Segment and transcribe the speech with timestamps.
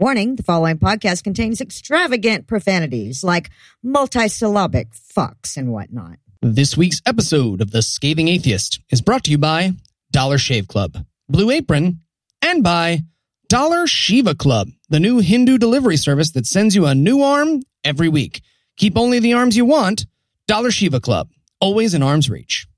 [0.00, 3.50] Warning the following podcast contains extravagant profanities like
[3.84, 6.18] multisyllabic fucks and whatnot.
[6.40, 9.72] This week's episode of The Scathing Atheist is brought to you by
[10.12, 11.98] Dollar Shave Club, Blue Apron,
[12.40, 13.00] and by
[13.48, 18.08] Dollar Shiva Club, the new Hindu delivery service that sends you a new arm every
[18.08, 18.42] week.
[18.76, 20.06] Keep only the arms you want.
[20.46, 21.28] Dollar Shiva Club,
[21.60, 22.68] always in arm's reach.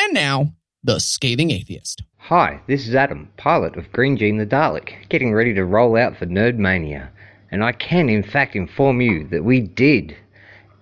[0.00, 2.04] And now, The Scathing Atheist.
[2.30, 6.16] Hi, this is Adam, pilot of Green Gene the Dalek, getting ready to roll out
[6.16, 7.08] for Nerdmania.
[7.50, 10.16] And I can in fact inform you that we did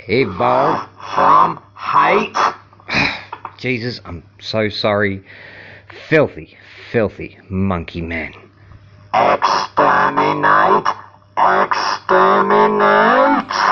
[0.08, 2.36] evolve from hate.
[3.56, 5.24] Jesus, I'm so sorry.
[6.10, 6.58] Filthy,
[6.92, 8.34] filthy monkey man.
[9.14, 10.86] Exterminate!
[11.38, 13.67] Exterminate!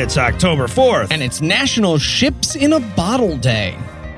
[0.00, 1.08] It's October 4th.
[1.10, 3.76] And it's National Ships in a Bottle Day.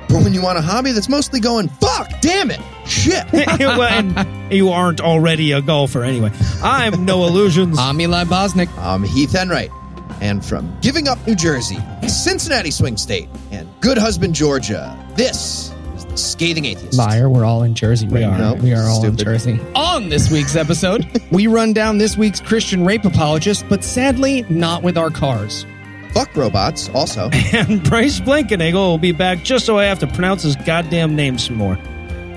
[0.09, 3.25] But when you want a hobby that's mostly going, fuck, damn it, shit.
[3.35, 6.31] and you aren't already a golfer anyway.
[6.63, 7.81] I'm Noah Lugeons.
[7.81, 8.69] I'm Eli Bosnick.
[8.79, 9.73] I'm Heath Enright.
[10.21, 16.05] And from Giving Up, New Jersey, Cincinnati Swing State, and Good Husband, Georgia, this is
[16.05, 16.97] the Scathing Atheist.
[16.97, 18.39] Liar, we're all in Jersey right are.
[18.39, 18.55] now.
[18.55, 19.19] We are all stupid.
[19.19, 19.61] in Jersey.
[19.75, 24.85] On this week's episode, we run down this week's Christian rape apologist, but sadly, not
[24.85, 25.67] with our cars.
[26.13, 27.31] Fuck robots, also.
[27.53, 31.39] and Bryce Blankenagel will be back just so I have to pronounce his goddamn name
[31.39, 31.79] some more.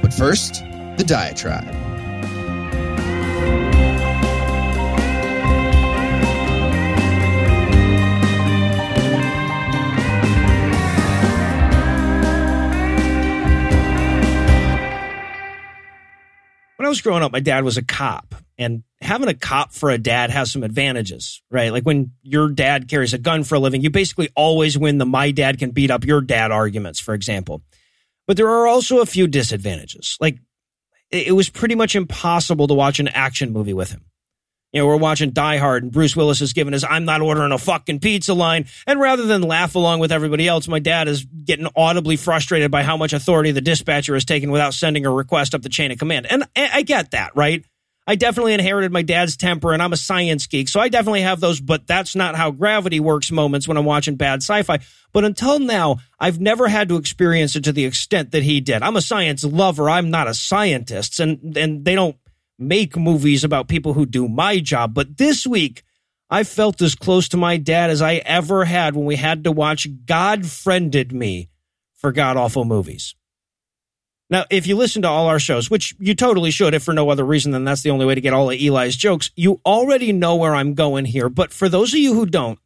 [0.02, 0.64] But first,
[0.98, 1.85] the diatribe.
[16.86, 19.90] When I was growing up, my dad was a cop, and having a cop for
[19.90, 21.72] a dad has some advantages, right?
[21.72, 25.06] Like when your dad carries a gun for a living, you basically always win the
[25.08, 27.64] my dad can beat up your dad arguments, for example.
[28.28, 30.16] But there are also a few disadvantages.
[30.22, 30.38] Like
[31.10, 34.06] it was pretty much impossible to watch an action movie with him.
[34.76, 37.54] You know, we're watching Die Hard and Bruce Willis is giving his I'm not ordering
[37.54, 38.66] a fucking pizza line.
[38.86, 42.84] And rather than laugh along with everybody else, my dad is getting audibly frustrated by
[42.84, 45.98] how much authority the dispatcher has taken without sending a request up the chain of
[45.98, 46.28] command.
[46.30, 47.64] And I get that, right?
[48.06, 50.68] I definitely inherited my dad's temper and I'm a science geek.
[50.68, 54.18] So I definitely have those, but that's not how gravity works moments when I'm watching
[54.18, 54.80] bad sci fi.
[55.14, 58.84] But until now, I've never had to experience it to the extent that he did.
[58.84, 59.90] I'm a science lover.
[59.90, 62.18] I'm not a scientist and, and they don't
[62.58, 64.94] make movies about people who do my job.
[64.94, 65.84] But this week,
[66.30, 69.52] I felt as close to my dad as I ever had when we had to
[69.52, 71.50] watch God Friended Me
[71.94, 73.16] for God Awful Movies.
[74.30, 77.10] Now, if you listen to all our shows, which you totally should, if for no
[77.10, 80.12] other reason than that's the only way to get all of Eli's jokes, you already
[80.12, 81.30] know where I'm going here.
[81.30, 82.58] But for those of you who don't,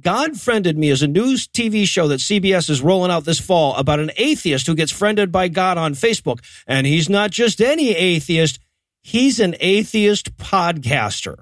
[0.00, 3.74] God Friended Me is a news TV show that CBS is rolling out this fall
[3.74, 6.38] about an atheist who gets friended by God on Facebook.
[6.66, 8.60] And he's not just any atheist,
[9.02, 11.36] he's an atheist podcaster.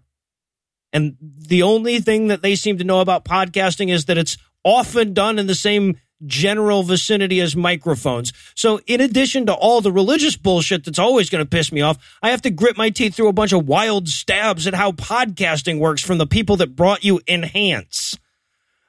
[0.93, 5.15] And the only thing that they seem to know about podcasting is that it's often
[5.15, 8.33] done in the same general vicinity as microphones.
[8.55, 12.19] So, in addition to all the religious bullshit that's always going to piss me off,
[12.23, 15.79] I have to grit my teeth through a bunch of wild stabs at how podcasting
[15.79, 18.19] works from the people that brought you Enhance.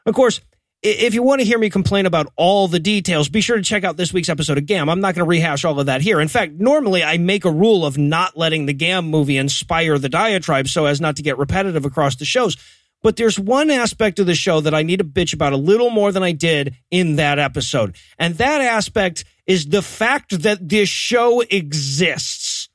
[0.06, 0.42] Of course,
[0.84, 3.84] if you want to hear me complain about all the details, be sure to check
[3.84, 4.90] out this week's episode of GAM.
[4.90, 6.20] I'm not going to rehash all of that here.
[6.20, 10.10] In fact, normally I make a rule of not letting the GAM movie inspire the
[10.10, 12.58] diatribe so as not to get repetitive across the shows.
[13.04, 15.90] But there's one aspect of the show that I need to bitch about a little
[15.90, 17.96] more than I did in that episode.
[18.18, 22.70] And that aspect is the fact that this show exists.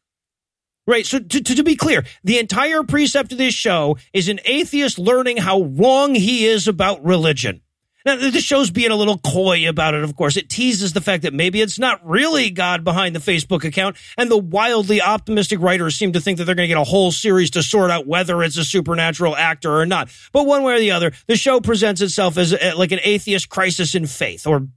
[0.86, 1.06] Right.
[1.06, 4.98] So to, to, to be clear, the entire precept of this show is an atheist
[4.98, 7.62] learning how wrong he is about religion.
[8.06, 10.36] Now, the show's being a little coy about it, of course.
[10.36, 14.30] It teases the fact that maybe it's not really God behind the Facebook account, and
[14.30, 17.50] the wildly optimistic writers seem to think that they're going to get a whole series
[17.50, 20.08] to sort out whether it's a supernatural actor or not.
[20.30, 23.48] But one way or the other, the show presents itself as uh, like an atheist
[23.48, 24.68] crisis in faith, or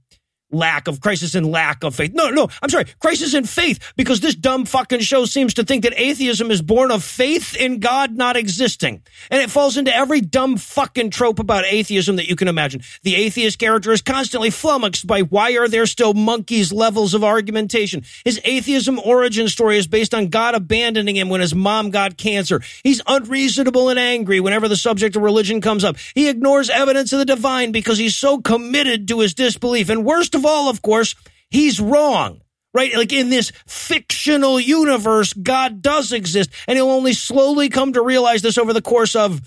[0.50, 2.12] lack of crisis and lack of faith.
[2.14, 5.84] No, no, I'm sorry, crisis in faith, because this dumb fucking show seems to think
[5.84, 9.02] that atheism is born of faith in God not existing.
[9.30, 12.82] And it falls into every dumb fucking trope about atheism that you can imagine.
[13.02, 18.04] The atheist character is constantly flummoxed by why are there still monkeys levels of argumentation.
[18.24, 22.60] His atheism origin story is based on God abandoning him when his mom got cancer.
[22.82, 25.96] He's unreasonable and angry whenever the subject of religion comes up.
[26.14, 29.88] He ignores evidence of the divine because he's so committed to his disbelief.
[29.88, 31.14] And worst of all, of course,
[31.48, 32.40] he's wrong.
[32.74, 32.94] right?
[32.94, 38.42] Like in this fictional universe, God does exist, and he'll only slowly come to realize
[38.42, 39.40] this over the course of,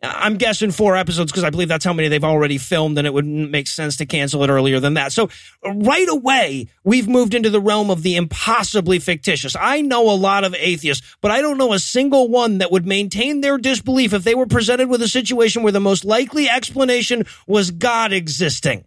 [0.00, 3.12] I'm guessing four episodes because I believe that's how many they've already filmed, and it
[3.12, 5.10] wouldn't make sense to cancel it earlier than that.
[5.10, 5.28] So
[5.64, 9.56] right away, we've moved into the realm of the impossibly fictitious.
[9.58, 12.86] I know a lot of atheists, but I don't know a single one that would
[12.86, 17.24] maintain their disbelief if they were presented with a situation where the most likely explanation
[17.48, 18.84] was God existing.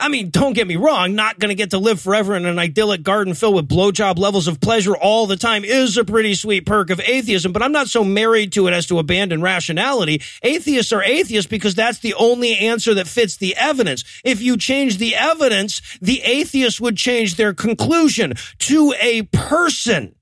[0.00, 2.58] I mean, don't get me wrong, not going to get to live forever in an
[2.58, 6.64] idyllic garden filled with blowjob levels of pleasure all the time is a pretty sweet
[6.64, 10.22] perk of atheism, but I'm not so married to it as to abandon rationality.
[10.42, 14.04] Atheists are atheists because that's the only answer that fits the evidence.
[14.24, 20.14] If you change the evidence, the atheist would change their conclusion to a person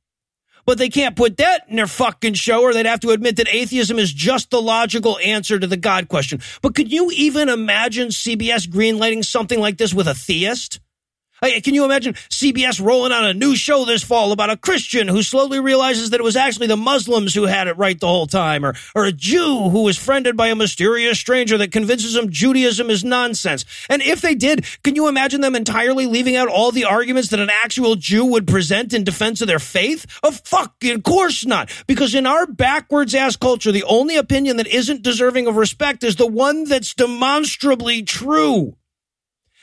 [0.69, 3.49] but they can't put that in their fucking show or they'd have to admit that
[3.50, 6.43] atheism is just the logical answer to the God question.
[6.61, 10.79] But could you even imagine CBS greenlighting something like this with a theist?
[11.40, 15.06] Hey, can you imagine CBS rolling out a new show this fall about a Christian
[15.06, 18.26] who slowly realizes that it was actually the Muslims who had it right the whole
[18.26, 22.31] time, or, or a Jew who was friended by a mysterious stranger that convinces him
[22.31, 23.64] Judaism is nonsense?
[23.88, 27.38] And if they did, can you imagine them entirely leaving out all the arguments that
[27.38, 30.06] an actual Jew would present in defense of their faith?
[30.25, 31.70] Of fucking course not.
[31.87, 36.17] Because in our backwards ass culture, the only opinion that isn't deserving of respect is
[36.17, 38.75] the one that's demonstrably true.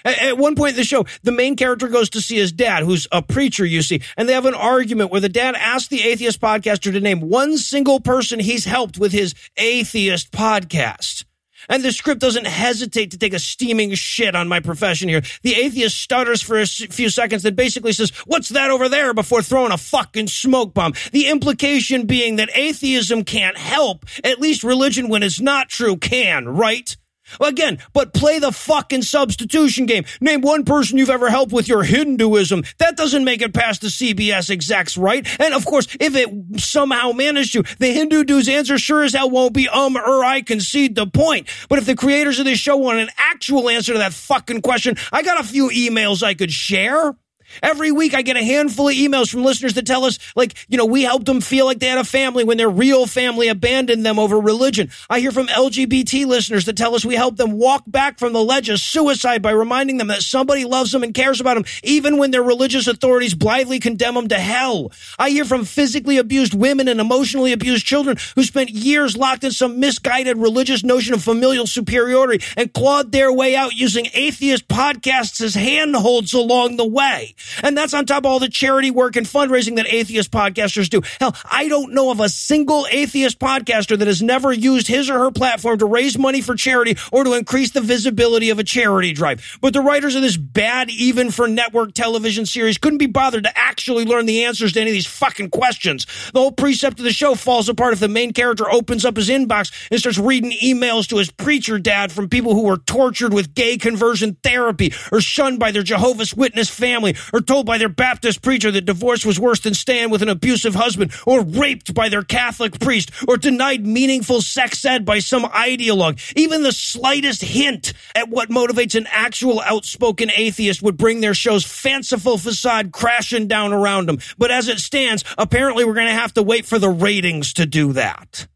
[0.05, 3.07] At one point in the show, the main character goes to see his dad, who's
[3.11, 6.39] a preacher, you see, and they have an argument where the dad asks the atheist
[6.39, 11.25] podcaster to name one single person he's helped with his atheist podcast.
[11.67, 15.23] And the script doesn't hesitate to take a steaming shit on my profession here.
[15.41, 19.13] The atheist stutters for a few seconds, then basically says, What's that over there?
[19.13, 20.93] before throwing a fucking smoke bomb.
[21.11, 24.05] The implication being that atheism can't help.
[24.23, 26.95] At least religion, when it's not true, can, right?
[27.39, 30.05] Again, but play the fucking substitution game.
[30.21, 32.63] Name one person you've ever helped with your Hinduism.
[32.77, 35.27] That doesn't make it past the CBS execs, right?
[35.39, 39.29] And of course, if it somehow managed to, the Hindu dude's answer sure as hell
[39.29, 41.47] won't be um or I concede the point.
[41.69, 44.95] But if the creators of this show want an actual answer to that fucking question,
[45.11, 47.15] I got a few emails I could share.
[47.61, 50.77] Every week I get a handful of emails from listeners that tell us, like, you
[50.77, 54.05] know, we helped them feel like they had a family when their real family abandoned
[54.05, 54.89] them over religion.
[55.09, 58.43] I hear from LGBT listeners that tell us we helped them walk back from the
[58.43, 62.17] ledge of suicide by reminding them that somebody loves them and cares about them, even
[62.17, 64.91] when their religious authorities blithely condemn them to hell.
[65.17, 69.51] I hear from physically abused women and emotionally abused children who spent years locked in
[69.51, 75.41] some misguided religious notion of familial superiority and clawed their way out using atheist podcasts
[75.41, 77.35] as handholds along the way.
[77.63, 81.01] And that's on top of all the charity work and fundraising that atheist podcasters do.
[81.19, 85.19] Hell, I don't know of a single atheist podcaster that has never used his or
[85.19, 89.13] her platform to raise money for charity or to increase the visibility of a charity
[89.13, 89.57] drive.
[89.61, 93.57] But the writers of this bad, even for network television series couldn't be bothered to
[93.57, 96.05] actually learn the answers to any of these fucking questions.
[96.33, 99.29] The whole precept of the show falls apart if the main character opens up his
[99.29, 103.53] inbox and starts reading emails to his preacher dad from people who were tortured with
[103.53, 108.41] gay conversion therapy or shunned by their Jehovah's Witness family or told by their Baptist
[108.41, 112.23] preacher that divorce was worse than staying with an abusive husband, or raped by their
[112.23, 116.19] Catholic priest, or denied meaningful sex ed by some ideologue.
[116.35, 121.65] Even the slightest hint at what motivates an actual outspoken atheist would bring their show's
[121.65, 124.19] fanciful facade crashing down around them.
[124.37, 127.65] But as it stands, apparently we're going to have to wait for the ratings to
[127.65, 128.47] do that.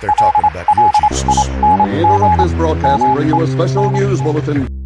[0.00, 1.48] They're talking about your Jesus.
[1.48, 4.79] We interrupt this broadcast to bring you a special news bulletin.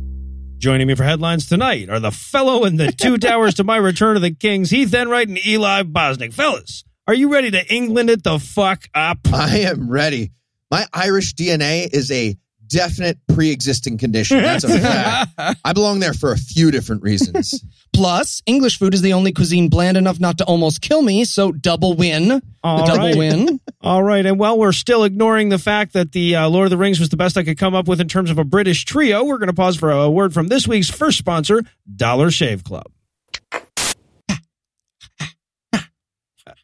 [0.65, 4.17] Joining me for headlines tonight are the fellow in the two towers to my return
[4.17, 6.33] of the kings, Heath Enright and Eli Bosnick.
[6.33, 9.19] Fellas, are you ready to England it the fuck up?
[9.31, 10.33] I am ready.
[10.71, 12.39] My Irish DNA is a
[12.75, 14.43] definite pre-existing condition.
[14.43, 15.61] That's a fact.
[15.65, 17.65] I belong there for a few different reasons.
[17.95, 21.53] Plus, English food is the only cuisine bland enough not to almost kill me, so
[21.53, 22.43] double win.
[22.63, 23.17] All the double right.
[23.17, 23.61] win.
[23.83, 26.77] All right, and while we're still ignoring the fact that the uh, Lord of the
[26.79, 29.23] Rings was the best I could come up with in terms of a British trio,
[29.25, 31.63] we're going to pause for a word from this week's first sponsor,
[31.95, 32.91] Dollar Shave Club.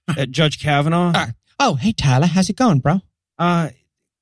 [0.09, 1.31] Uh, Judge Kavanaugh, Ah.
[1.61, 3.00] Oh, hey Tyler, how's it going, bro?
[3.38, 3.69] uh,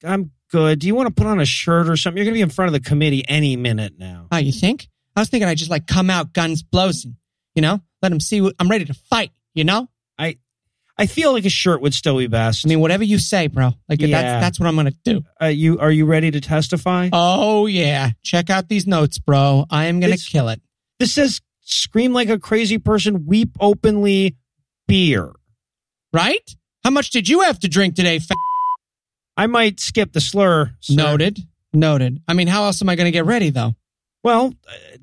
[0.05, 0.79] I'm good.
[0.79, 2.17] Do you want to put on a shirt or something?
[2.19, 4.29] You're going to be in front of the committee any minute now.
[4.33, 4.89] Oh, you think?
[5.17, 7.17] I was thinking I'd just like come out guns blazing,
[7.55, 7.81] you know?
[8.03, 9.89] Let them see what I'm ready to fight, you know?
[10.19, 10.37] I
[11.01, 12.65] I feel like a shirt would still be best.
[12.65, 13.71] I mean, whatever you say, bro.
[13.89, 14.09] Like Yeah.
[14.09, 15.23] that's that's what I'm gonna do.
[15.43, 17.09] uh, you are you ready to testify?
[17.13, 19.65] Oh yeah, check out these notes, bro.
[19.71, 20.61] I am gonna kill it.
[21.01, 24.37] This says scream like a crazy person, weep openly,
[24.87, 25.33] beer.
[26.13, 26.55] Right?
[26.85, 28.19] How much did you have to drink today?
[29.39, 30.73] I might skip the slur.
[30.81, 30.95] sir.
[30.95, 31.39] Noted.
[31.73, 32.21] Noted.
[32.27, 33.75] I mean, how else am I gonna get ready though?
[34.25, 34.53] Well,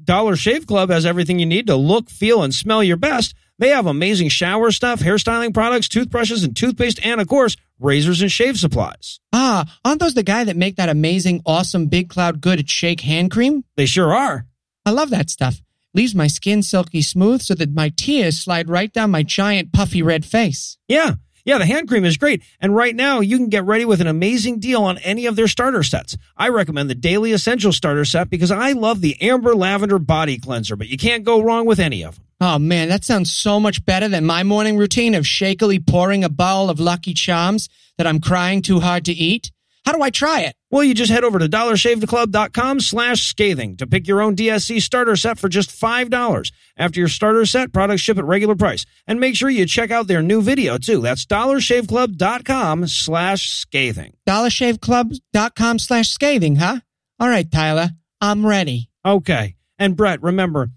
[0.04, 3.34] Dollar Shave Club has everything you need to look, feel, and smell your best.
[3.58, 8.30] They have amazing shower stuff, hairstyling products, toothbrushes and toothpaste, and of course, razors and
[8.30, 9.22] shave supplies.
[9.32, 13.32] Ah, aren't those the guy that make that amazing, awesome Big Cloud Good Shake hand
[13.32, 13.64] cream?
[13.78, 14.46] They sure are.
[14.86, 15.62] I love that stuff.
[15.94, 20.02] Leaves my skin silky smooth so that my tears slide right down my giant puffy
[20.02, 20.78] red face.
[20.90, 21.14] Yeah.
[21.46, 22.42] Yeah, the hand cream is great.
[22.60, 25.48] And right now, you can get ready with an amazing deal on any of their
[25.48, 26.18] starter sets.
[26.36, 30.76] I recommend the Daily Essential Starter Set because I love the Amber Lavender Body Cleanser,
[30.76, 32.26] but you can't go wrong with any of them.
[32.42, 36.30] Oh man, that sounds so much better than my morning routine of shakily pouring a
[36.30, 39.52] bowl of Lucky Charms that I'm crying too hard to eat.
[39.86, 40.56] How do I try it?
[40.76, 45.16] Well, you just head over to dollarshaveclub.com slash scathing to pick your own DSC starter
[45.16, 46.52] set for just $5.
[46.76, 48.86] After your starter set, products ship at regular price.
[49.08, 51.00] And make sure you check out their new video too.
[51.00, 54.18] That's dollarshaveclub.com slash scathing.
[54.28, 56.82] dollarshaveclub.com slash scathing, huh?
[57.22, 58.90] All right, Tyler, I'm ready.
[59.06, 59.56] Okay.
[59.80, 60.72] And Brett, remember,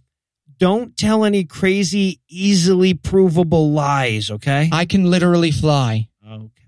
[0.58, 4.70] don't tell any crazy, easily provable lies, okay?
[4.70, 6.08] I can literally fly.
[6.24, 6.58] Okay.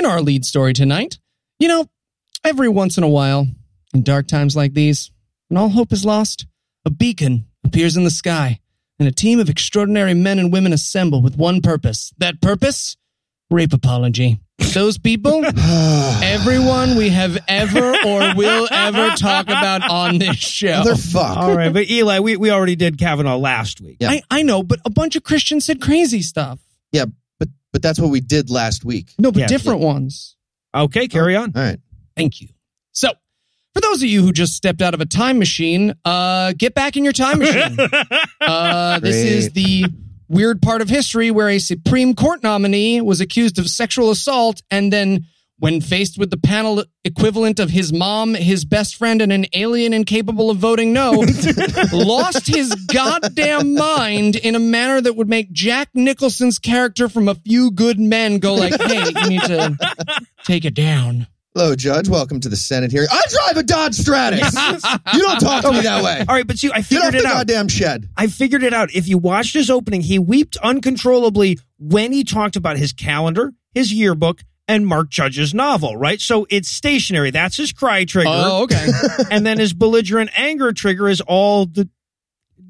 [0.00, 1.18] In our lead story tonight,
[1.58, 1.86] you know,
[2.42, 3.46] every once in a while,
[3.92, 5.10] in dark times like these,
[5.48, 6.46] when all hope is lost,
[6.86, 8.60] a beacon appears in the sky,
[8.98, 12.14] and a team of extraordinary men and women assemble with one purpose.
[12.16, 12.96] That purpose?
[13.50, 14.40] Rape apology.
[14.72, 15.44] Those people,
[16.22, 20.82] everyone we have ever or will ever talk about on this show.
[20.82, 21.36] Motherfuck.
[21.36, 21.74] All right.
[21.74, 23.98] But Eli, we, we already did Kavanaugh last week.
[24.00, 24.12] Yeah.
[24.12, 26.58] I, I know, but a bunch of Christians said crazy stuff.
[26.90, 27.04] Yeah,
[27.72, 29.12] but but that's what we did last week.
[29.18, 29.46] No, but Yeah.
[29.46, 30.36] different ones.
[30.74, 31.52] Okay, carry on.
[31.54, 31.78] All right.
[32.16, 32.48] Thank you.
[32.92, 33.08] So,
[33.74, 36.96] for those of you who just stepped out of a time machine, uh, get back
[36.96, 37.76] in your time machine.
[38.40, 39.84] uh, this is the
[40.28, 44.92] weird part of history where a Supreme Court nominee was accused of sexual assault and
[44.92, 45.26] then,
[45.60, 49.92] when faced with the panel equivalent of his mom, his best friend, and an alien
[49.92, 51.10] incapable of voting no,
[51.92, 57.34] lost his goddamn mind in a manner that would make Jack Nicholson's character from A
[57.34, 59.76] Few Good Men go like, "Hey, you need to
[60.44, 62.08] take it down." Hello, Judge.
[62.08, 63.08] Welcome to the Senate hearing.
[63.10, 64.54] I drive a Dodge Stratus.
[65.14, 66.24] you don't talk to me that way.
[66.28, 67.34] All right, but see, I Get off figured the it out.
[67.38, 68.08] goddamn shed.
[68.16, 68.94] I figured it out.
[68.94, 73.92] If you watched his opening, he wept uncontrollably when he talked about his calendar, his
[73.92, 76.20] yearbook, and Mark Judge's novel, right?
[76.20, 77.32] So it's stationary.
[77.32, 78.30] That's his cry trigger.
[78.32, 78.86] Oh, okay.
[79.30, 81.88] and then his belligerent anger trigger is all the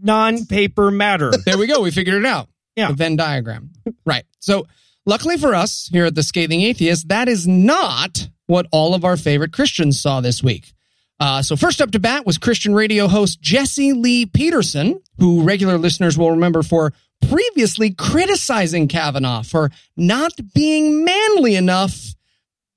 [0.01, 1.31] non-paper matter.
[1.45, 1.83] There we go.
[1.83, 2.49] We figured it out.
[2.75, 2.89] Yeah.
[2.89, 3.73] The Venn diagram.
[4.07, 4.25] Right.
[4.39, 4.67] So,
[5.05, 9.19] luckily for us here at the Scathing Atheist, that is not what all of our
[9.19, 10.73] favorite Christians saw this week.
[11.19, 15.77] Uh, so, first up to bat was Christian radio host Jesse Lee Peterson, who regular
[15.77, 16.95] listeners will remember for
[17.29, 22.15] previously criticizing Kavanaugh for not being manly enough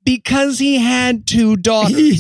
[0.06, 2.20] because he had two daughters.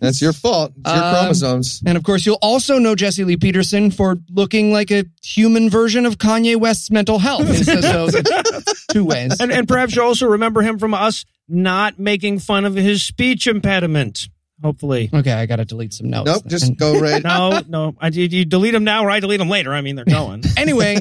[0.00, 0.72] That's your fault.
[0.78, 1.82] It's your Um, chromosomes.
[1.84, 6.06] And of course, you'll also know Jesse Lee Peterson for looking like a human version
[6.06, 7.48] of Kanye West's mental health.
[7.64, 9.40] so, so that's two ways.
[9.40, 13.46] and, and perhaps you'll also remember him from us not making fun of his speech
[13.48, 14.28] impediment.
[14.62, 15.10] Hopefully.
[15.12, 16.26] Okay, I got to delete some notes.
[16.30, 16.42] Nope.
[16.46, 17.22] Just go right.
[17.22, 17.94] No, no.
[18.00, 19.74] I, you, you delete them now or I delete them later.
[19.74, 20.42] I mean, they're going.
[20.56, 20.98] Anyway,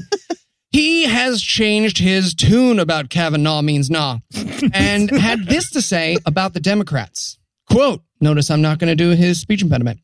[0.74, 4.18] he has changed his tune about Kavanaugh means nah
[4.74, 7.38] and had this to say about the Democrats.
[7.70, 10.00] Quote, notice I'm not going to do his speech impediment.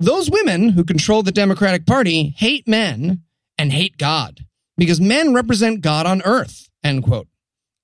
[0.00, 3.22] Those women who control the Democratic Party hate men
[3.56, 4.44] and hate God
[4.76, 7.28] because men represent God on earth, end quote.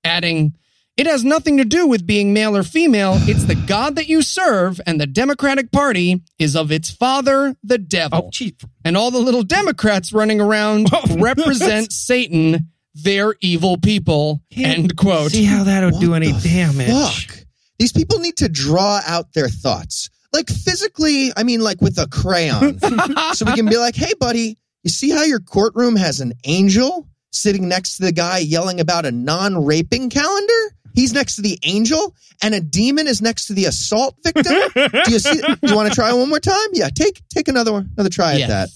[0.03, 0.55] Adding,
[0.99, 3.13] it has nothing to do with being male or female.
[3.21, 7.77] It's the God that you serve, and the Democratic Party is of its father, the
[7.77, 8.55] devil Oh, gee.
[8.83, 12.71] and all the little Democrats running around represent Satan.
[12.95, 14.41] They're evil people.
[14.57, 15.31] End quote.
[15.31, 17.27] See how that would What do any the damage.
[17.27, 17.45] Fuck.
[17.77, 20.09] These people need to draw out their thoughts.
[20.33, 22.77] Like physically, I mean, like with a crayon.
[23.33, 27.07] so we can be like, hey, buddy, you see how your courtroom has an angel
[27.31, 30.75] sitting next to the guy yelling about a non raping calendar?
[30.93, 34.43] He's next to the angel, and a demon is next to the assault victim.
[34.75, 35.41] Do you see?
[35.61, 36.67] You want to try one more time?
[36.73, 38.43] Yeah, take take another one, another try Yes.
[38.43, 38.69] at that.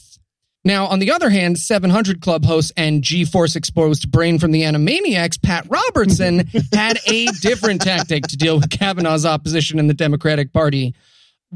[0.65, 4.61] Now, on the other hand, 700 Club host and G Force exposed brain from the
[4.61, 10.53] Animaniacs, Pat Robertson, had a different tactic to deal with Kavanaugh's opposition in the Democratic
[10.53, 10.95] Party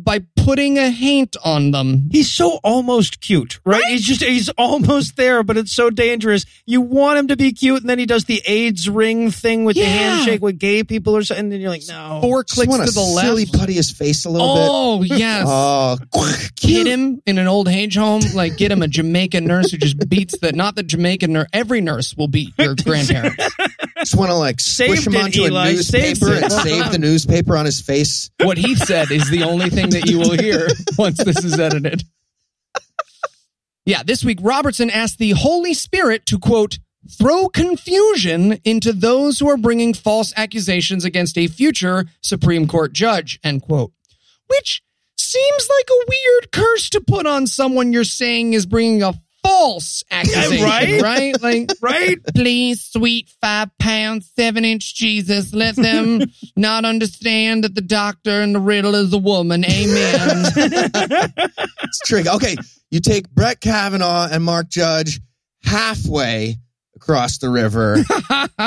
[0.04, 2.08] by putting a haint on them.
[2.12, 3.84] He's so almost cute, right?
[3.86, 6.46] He's just, he's almost there, but it's so dangerous.
[6.66, 9.76] You want him to be cute, and then he does the AIDS ring thing with
[9.76, 12.20] the handshake with gay people or something, and then you're like, no.
[12.22, 13.60] Four Just clicks want to the silly left.
[13.60, 14.68] putty his face a little bit.
[14.70, 15.44] Oh, yes.
[15.48, 15.98] Oh,
[16.60, 20.08] Hit him in an old age home, like get him a Jamaican nurse who just
[20.10, 23.38] beats the, not the Jamaican nurse, every nurse will beat your grandparents.
[24.00, 26.44] Just want to like squish Saved him it, onto Eli, a saved newspaper it.
[26.44, 28.30] and save the newspaper on his face.
[28.42, 32.04] What he said is the only thing that you will hear once this is edited.
[33.86, 36.78] Yeah, this week Robertson asked the Holy Spirit to quote,
[37.10, 43.40] throw confusion into those who are bringing false accusations against a future Supreme Court judge,
[43.46, 43.94] end quote.
[44.48, 44.84] Which
[45.18, 49.14] seems like a weird curse to put on someone you're saying is bringing a
[49.48, 51.02] false accusation, right?
[51.02, 51.42] right?
[51.42, 52.18] Like, right?
[52.36, 56.22] please, sweet five pound, seven inch Jesus, let them
[56.56, 59.64] not understand that the doctor and the riddle is a woman.
[59.66, 60.46] Amen.
[61.84, 62.30] It's tricky.
[62.30, 62.56] Okay,
[62.92, 65.22] you take Brett Kavanaugh and Mark Judge
[65.64, 66.58] halfway
[66.96, 67.98] across the river.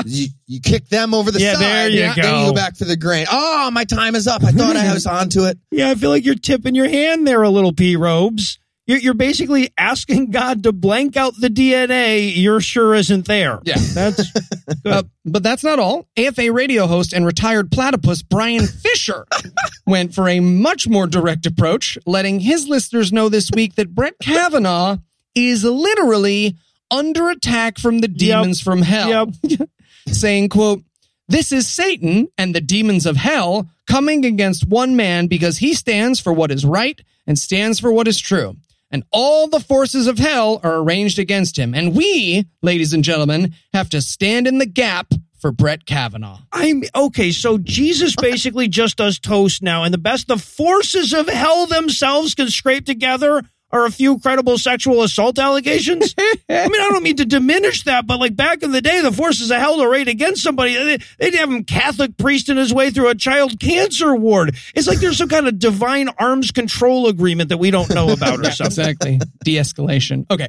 [0.06, 1.60] you, you kick them over the Yeah, side.
[1.62, 2.46] there you Then you go.
[2.46, 3.26] go back for the grain.
[3.30, 4.42] Oh, my time is up.
[4.44, 5.58] I thought I was onto it.
[5.70, 7.96] Yeah, I feel like you're tipping your hand there a little, P.
[7.96, 8.58] Robes.
[8.90, 13.60] You're, you're basically asking God to blank out the DNA you're sure isn't there.
[13.62, 13.76] Yeah.
[13.94, 14.20] That's
[14.84, 16.08] Uh, but that's not all.
[16.16, 19.26] AFA radio host and retired platypus Bryan Fischer
[19.86, 24.14] went for a much more direct approach, letting his listeners know this week that Brett
[24.22, 24.96] Kavanaugh
[25.34, 26.56] is literally
[26.90, 29.32] under attack from the demons from hell.
[30.06, 30.82] Saying, quote,
[31.28, 36.20] this is Satan and the demons of hell coming against one man because he stands
[36.20, 38.56] for what is right and stands for what is true.
[38.90, 41.74] And all the forces of hell are arranged against him.
[41.74, 46.38] And we, ladies and gentlemen, have to stand in the gap for Brett Kavanaugh.
[46.52, 47.30] I'm okay.
[47.30, 52.34] So Jesus basically just does toast now, and the best the forces of hell themselves
[52.34, 56.14] can scrape together are a few credible sexual assault allegations.
[56.18, 59.12] I mean, I don't mean to diminish that, but like back in the day, the
[59.12, 62.74] forces of hell to raid against somebody, they, they'd have him Catholic priest in his
[62.74, 64.56] way through a child cancer ward.
[64.74, 68.40] It's like there's some kind of divine arms control agreement that we don't know about
[68.40, 68.66] or something.
[68.88, 69.20] exactly.
[69.44, 70.26] De escalation.
[70.30, 70.48] Okay.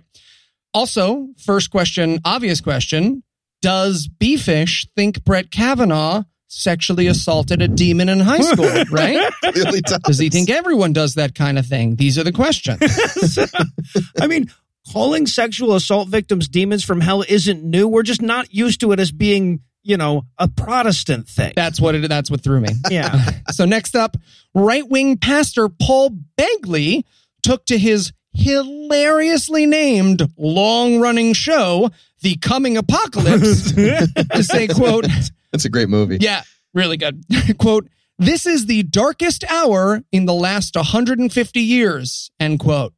[0.74, 3.24] Also, first question, obvious question
[3.62, 6.24] Does B-Fish think Brett Kavanaugh
[6.54, 9.34] sexually assaulted a demon in high school, right?
[9.56, 10.00] Really does.
[10.00, 11.96] Does he think everyone does that kind of thing?
[11.96, 12.82] These are the questions.
[14.22, 14.52] I mean,
[14.92, 17.88] calling sexual assault victims demons from hell isn't new.
[17.88, 21.54] We're just not used to it as being, you know, a Protestant thing.
[21.56, 22.70] That's what it that's what threw me.
[22.90, 23.30] yeah.
[23.52, 24.18] So next up,
[24.54, 27.06] right-wing pastor Paul Begley
[27.44, 35.06] took to his hilariously named long-running show, The Coming Apocalypse, to say, quote,
[35.52, 36.18] That's a great movie.
[36.22, 37.24] yeah, really good.
[37.58, 37.88] quote,
[38.18, 42.94] this is the darkest hour in the last 150 years, end quote.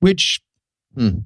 [0.00, 0.40] Which
[0.94, 1.18] Hmm.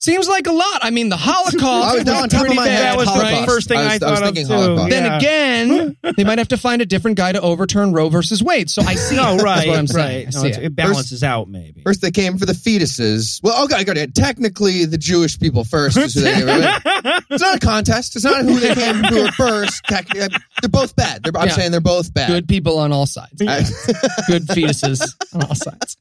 [0.00, 0.80] Seems like a lot.
[0.82, 2.82] I mean, the Holocaust I was was on top of pretty my bad, head.
[2.92, 3.46] That was the Holocaust.
[3.46, 4.46] first thing I I, was- I was thought of thinking.
[4.56, 4.90] Holocaust.
[4.90, 5.16] Then Yeah.
[5.18, 8.68] again, they might have to find a different guy to overturn Roe versus Wade.
[8.70, 9.16] So I see.
[9.20, 10.24] no, it, is right, what I'm saying.
[10.26, 10.34] right.
[10.34, 10.64] No, see it's- it.
[10.66, 11.82] it balances out, maybe.
[11.82, 13.40] First, they came for the fetuses.
[13.42, 14.06] Well, oh, okay, okay.
[14.08, 15.96] Technically, the Jewish people first.
[15.96, 17.20] Is who they came for.
[17.30, 18.16] it's not a contest.
[18.16, 19.84] It's not who they came for first.
[19.84, 20.28] Tech- They're
[20.68, 21.22] both bad.
[21.22, 21.54] They're, I'm Yeah.
[21.54, 22.28] saying they're both bad.
[22.28, 23.40] Good people on all sides.
[23.42, 23.62] I-
[24.26, 25.96] Good fetuses on all sides.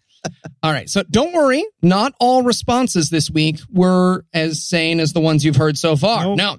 [0.63, 0.89] All right.
[0.89, 1.65] So don't worry.
[1.82, 6.23] Not all responses this week were as sane as the ones you've heard so far.
[6.23, 6.38] Nope.
[6.38, 6.58] No.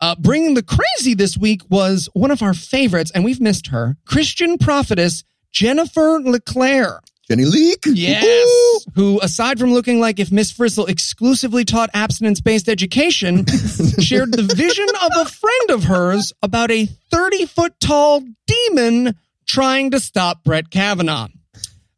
[0.00, 3.96] Uh, bringing the crazy this week was one of our favorites, and we've missed her
[4.06, 7.00] Christian prophetess Jennifer LeClaire.
[7.28, 7.84] Jenny Leak.
[7.86, 8.86] Yes.
[8.96, 13.46] Who, aside from looking like if Miss Frizzle exclusively taught abstinence based education,
[14.00, 19.14] shared the vision of a friend of hers about a 30 foot tall demon
[19.46, 21.28] trying to stop Brett Kavanaugh.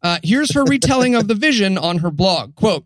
[0.02, 2.54] Uh, here's her retelling of the vision on her blog.
[2.54, 2.84] Quote,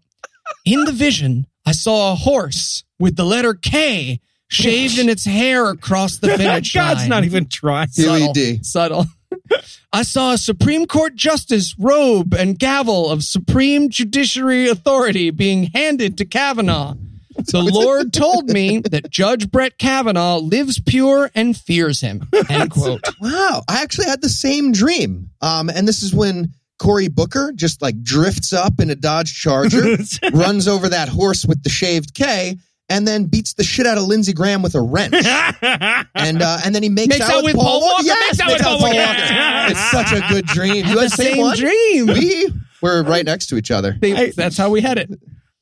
[0.64, 5.70] in the vision, I saw a horse with the letter K shaved in its hair
[5.70, 6.94] across the finish line.
[6.94, 7.88] God's not even trying.
[7.88, 8.32] Subtle.
[8.32, 8.64] QED.
[8.64, 9.06] Subtle.
[9.92, 16.18] I saw a Supreme Court justice robe and gavel of supreme judiciary authority being handed
[16.18, 16.94] to Kavanaugh.
[17.36, 22.28] The Lord told me that Judge Brett Kavanaugh lives pure and fears him.
[22.48, 23.02] End quote.
[23.20, 23.62] Wow.
[23.68, 25.30] I actually had the same dream.
[25.40, 29.96] Um, and this is when Cory Booker just like drifts up in a Dodge Charger,
[30.32, 32.56] runs over that horse with the shaved K,
[32.88, 35.14] and then beats the shit out of Lindsey Graham with a wrench.
[35.62, 38.02] and uh, and then he makes, Makes out, with Paul Walker.
[38.04, 38.98] Yes, Makes out with Paul Paul Walker.
[38.98, 39.22] Walker.
[39.70, 40.76] It's such a good dream.
[40.76, 41.56] You the had the same, same one?
[41.56, 42.06] dream.
[42.06, 42.46] We
[42.82, 43.96] were right next to each other.
[44.00, 45.10] They- that's how we had it.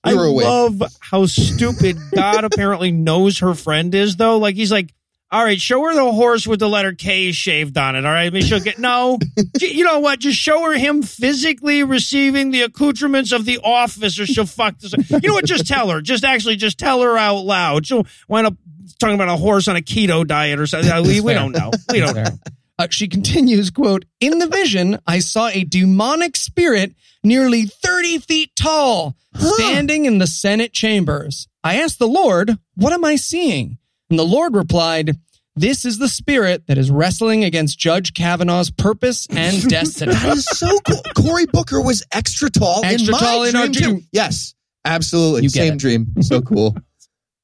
[0.07, 0.45] I We were awake.
[0.47, 4.37] love how stupid God apparently knows her friend is, though.
[4.37, 4.93] Like he's like,
[5.35, 8.07] "All right, show her the horse with the letter K shaved on it.
[8.07, 9.19] All right, maybe she'll get no.
[9.61, 10.21] You know what?
[10.21, 14.95] Just show her him physically receiving the accoutrements of the office, or she'll fuck this.
[15.11, 15.45] You know what?
[15.47, 16.01] Just tell her.
[16.01, 17.87] Just actually, just tell her out loud.
[17.87, 18.55] She'll wind up
[18.99, 21.03] talking about a horse on a keto diet or something.
[21.03, 21.71] We, we don't know.
[21.91, 22.25] We don't know.
[22.77, 26.93] Uh, she continues, quote, in the vision, I saw a demonic spirit
[27.23, 31.47] nearly 30 feet tall standing in the Senate chambers.
[31.63, 33.79] I asked the Lord, what am I seeing?
[34.11, 35.17] And the Lord replied,
[35.57, 40.13] This is the spirit that is wrestling against Judge Kavanaugh's purpose and destiny.
[40.13, 41.03] That is so cool.
[41.17, 44.01] Cory Booker was extra tall Extra in my tall in dream, our dream.
[44.01, 44.07] too.
[44.13, 45.43] Yes, absolutely.
[45.45, 45.79] You get Same it.
[45.79, 46.07] dream.
[46.21, 46.77] So cool.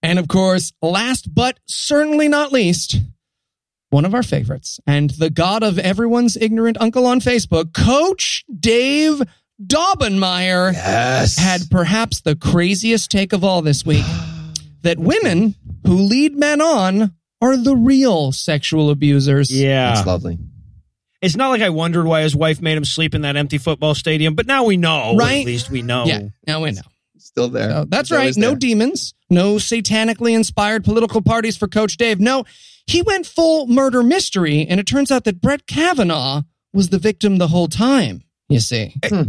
[0.03, 2.97] And of course, last but certainly not least,
[3.91, 9.21] one of our favorites and the god of everyone's ignorant uncle on Facebook, Coach Dave
[9.63, 11.37] Daubenmire, yes.
[11.37, 14.07] had perhaps the craziest take of all this week
[14.83, 15.55] that women
[15.87, 19.51] who lead men on are the real sexual abusers.
[19.51, 19.95] Yeah.
[19.95, 20.39] That's lovely.
[21.23, 23.95] It's not like I wondered why his wife made him sleep in that empty football
[23.95, 25.17] stadium, but now we know.
[25.17, 25.41] Right?
[25.41, 26.05] At least we know.
[26.07, 26.81] Yeah, now we know.
[27.19, 27.71] Still there.
[27.71, 28.37] So that's It's right.
[28.37, 28.57] No there.
[28.57, 32.21] demons, no satanically inspired political parties for Coach Dave.
[32.21, 32.45] No,
[32.87, 37.37] he went full murder mystery, and it turns out that Brett Kavanaugh was the victim
[37.37, 38.23] the whole time.
[38.49, 39.27] You see, Oh,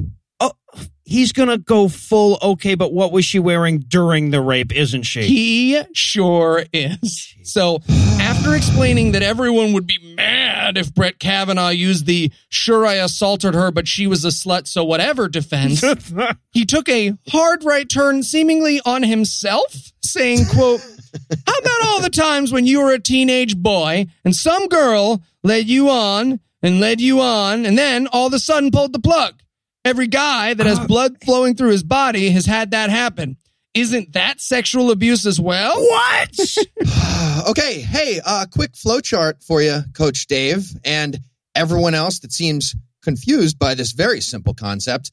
[1.12, 5.24] he's gonna go full okay, but what was she wearing during the rape, isn't she?
[5.24, 7.36] he sure is.
[7.44, 7.82] So,
[8.20, 13.54] after explaining that everyone would be mad if Brett Kavanaugh used the "sure I assaulted
[13.54, 15.84] her, but she was a slut, so whatever" defense,
[16.52, 20.82] he took a hard right turn seemingly on himself saying quote
[21.46, 25.68] how about all the times when you were a teenage boy and some girl led
[25.68, 29.41] you on and led you on and then all of a sudden pulled the plug
[29.86, 33.38] every guy that has blood flowing through his body has had that happen
[33.74, 36.40] isn't that sexual abuse as well what?
[37.50, 41.20] okay, hey, uh, quick flowchart for you, Coach Dave, and
[41.56, 45.12] everyone else that seems confused by this very simple concept.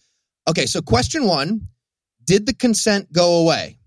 [0.48, 1.68] Okay, so question one
[2.24, 3.78] Did the consent go away?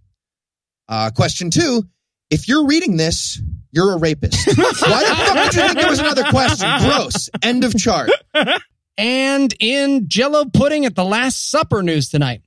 [0.88, 1.84] Uh, question two
[2.30, 3.42] If you're reading this,
[3.72, 4.48] you're a rapist.
[4.58, 6.70] Why the fuck did you think there was another question?
[6.80, 7.30] Gross.
[7.42, 8.10] End of chart.
[8.98, 12.42] and in jello pudding at the last supper news tonight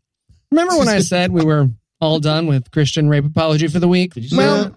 [0.50, 1.68] remember when i said we were
[2.00, 4.74] all done with christian rape apology for the week Did you say well that?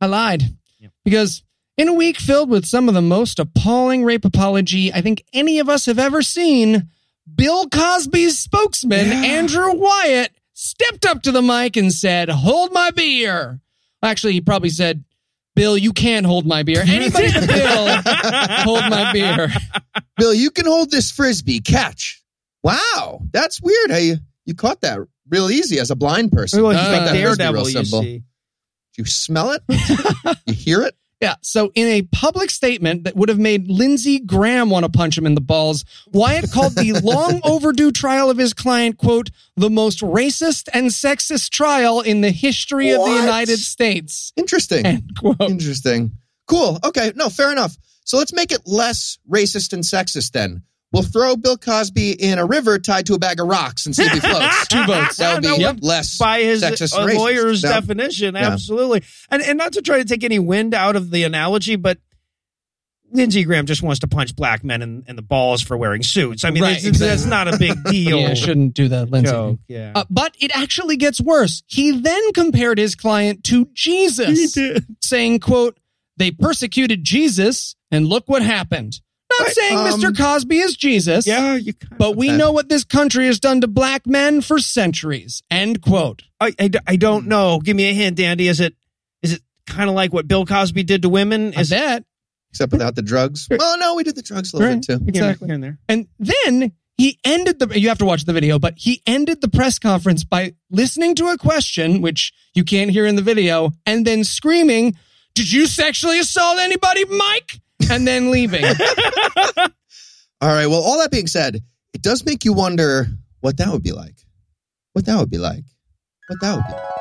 [0.00, 0.42] I lied.
[0.80, 0.88] Yeah.
[1.04, 1.44] Because
[1.78, 5.60] in a week filled with some of the most appalling rape apology I think any
[5.60, 6.88] of us have ever seen,
[7.32, 13.60] Bill Cosby's spokesman, Andrew Wyatt, stepped up to the mic and said, Hold my beer.
[14.02, 15.04] Actually, he probably said,
[15.54, 16.82] Bill, you can't hold my beer.
[16.84, 18.02] Anybody Bill,
[18.64, 19.48] hold my beer.
[20.22, 21.58] Bill, you can hold this frisbee.
[21.58, 22.22] Catch.
[22.62, 26.62] Wow, that's weird how you, you caught that real easy as a blind person.
[26.62, 28.22] Well, You Uh, like Daredevil, you see.
[28.96, 29.62] You smell it?
[30.46, 30.94] you hear it?
[31.20, 31.34] Yeah.
[31.40, 35.26] So in a public statement that would have made Lindsey Graham want to punch him
[35.26, 40.02] in the balls, Wyatt called the long overdue trial of his client, quote, the most
[40.02, 44.32] racist and sexist trial in the history of the United States.
[44.36, 44.86] Interesting.
[44.86, 45.40] End quote.
[45.40, 46.12] Interesting.
[46.46, 46.78] Cool.
[46.84, 47.12] Okay.
[47.16, 47.76] No, fair enough.
[48.04, 50.62] So let's make it less racist and sexist then.
[50.92, 54.02] We'll throw Bill Cosby in a river tied to a bag of rocks and see
[54.02, 54.66] if he floats.
[54.68, 55.16] Two votes.
[55.16, 55.78] That would be Yep.
[55.80, 58.34] less by his sexist uh, lawyer's definition.
[58.34, 58.48] Yeah.
[58.50, 59.02] Absolutely.
[59.30, 61.96] And and not to try to take any wind out of the analogy, but
[63.10, 66.44] Lindsey Graham just wants to punch black men in, in the balls for wearing suits.
[66.44, 67.08] I mean, Right, it's- exactly.
[67.08, 68.18] that's not a big deal.
[68.18, 69.30] Yeah, shouldn't do that, Lindsay.
[69.32, 69.58] joke.
[69.68, 69.92] Yeah.
[69.94, 71.62] Uh, but it actually gets worse.
[71.66, 74.56] He then compared his client to Jesus,
[75.02, 75.78] saying, quote,
[76.16, 79.00] they persecuted Jesus and look what happened.
[79.38, 80.16] Not saying um, Mr.
[80.16, 81.26] Cosby is Jesus.
[81.26, 82.36] yeah, you kind But we Okay.
[82.36, 85.42] know what this country has done to black men for centuries.
[85.50, 86.22] End quote.
[86.40, 87.58] I, I, I don't know.
[87.60, 88.48] Give me a hint, Andy.
[88.48, 88.74] Is it
[89.22, 91.52] is it kind of like what Bill Cosby did to women?
[91.54, 92.04] Is that
[92.50, 93.46] Except without the drugs.
[93.50, 94.86] Well, no, we did the drugs a little Right.
[94.86, 95.04] bit too.
[95.08, 95.46] Exactly.
[95.48, 95.78] Here and there.
[95.88, 99.48] And then he ended the, you have to watch the video, but he ended the
[99.48, 104.06] press conference by listening to a question, which you can't hear in the video, and
[104.06, 104.94] then screaming,
[105.34, 107.60] Did you sexually assault anybody, Mike?
[107.90, 108.64] And then leaving.
[110.40, 110.66] All right.
[110.66, 111.60] Well, all that being said,
[111.94, 113.06] it does make you wonder
[113.40, 114.16] what that would be like.
[114.92, 115.64] What that would be like.
[116.28, 116.92] What that would be like.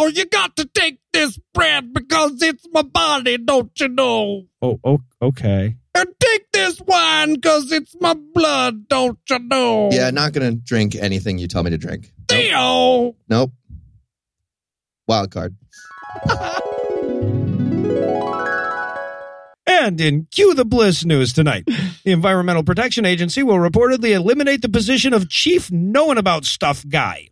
[0.00, 4.44] now you got to take this bread because it's my body, don't you know?
[4.62, 5.76] Oh, oh, okay.
[5.94, 9.90] And take this wine because it's my blood, don't you know?
[9.92, 12.12] Yeah, not going to drink anything you tell me to drink.
[12.30, 13.16] Nope.
[13.28, 13.52] Nope.
[15.06, 15.56] Wild card.
[19.70, 21.64] And in Cue the Bliss news tonight,
[22.04, 27.28] the Environmental Protection Agency will reportedly eliminate the position of chief knowing about stuff guy.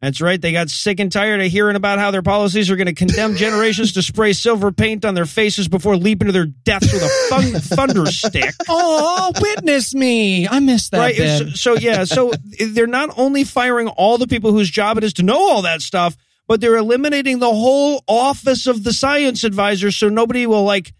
[0.00, 0.40] That's right.
[0.40, 3.34] They got sick and tired of hearing about how their policies are going to condemn
[3.36, 7.08] generations to spray silver paint on their faces before leaping to their deaths with a
[7.28, 8.54] thun- thunder stick.
[8.66, 10.48] Oh, witness me.
[10.48, 11.14] I missed that right.
[11.14, 11.38] bit.
[11.38, 12.04] So, so yeah.
[12.04, 12.32] So
[12.70, 15.82] they're not only firing all the people whose job it is to know all that
[15.82, 16.16] stuff,
[16.48, 20.94] but they're eliminating the whole office of the science advisor, so nobody will like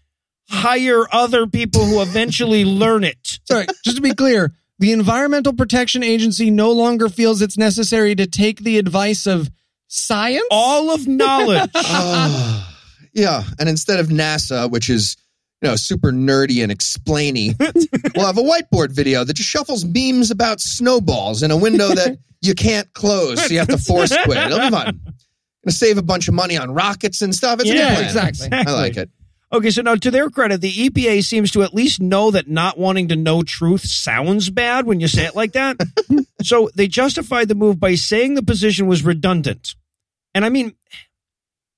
[0.51, 3.39] hire other people who eventually learn it.
[3.45, 8.27] Sorry, just to be clear, the Environmental Protection Agency no longer feels it's necessary to
[8.27, 9.49] take the advice of
[9.87, 10.43] science.
[10.51, 11.69] All of knowledge.
[11.75, 12.77] Ah,
[13.13, 15.17] yeah, and instead of NASA, which is
[15.61, 17.55] you know super nerdy and explainy,
[18.15, 22.17] we'll have a whiteboard video that just shuffles memes about snowballs in a window that
[22.41, 24.37] you can't close, so you have to force quit.
[24.37, 24.99] It'll be fun.
[25.63, 27.59] Gonna save a bunch of money on rockets and stuff.
[27.59, 28.03] It's a good Yeah, plan.
[28.05, 28.47] exactly.
[28.51, 29.11] I like it.
[29.53, 32.77] Okay, so now to their credit, the EPA seems to at least know that not
[32.77, 35.77] wanting to know truth sounds bad when you say it like that.
[36.41, 39.75] so they justified the move by saying the position was redundant.
[40.33, 40.73] And I mean,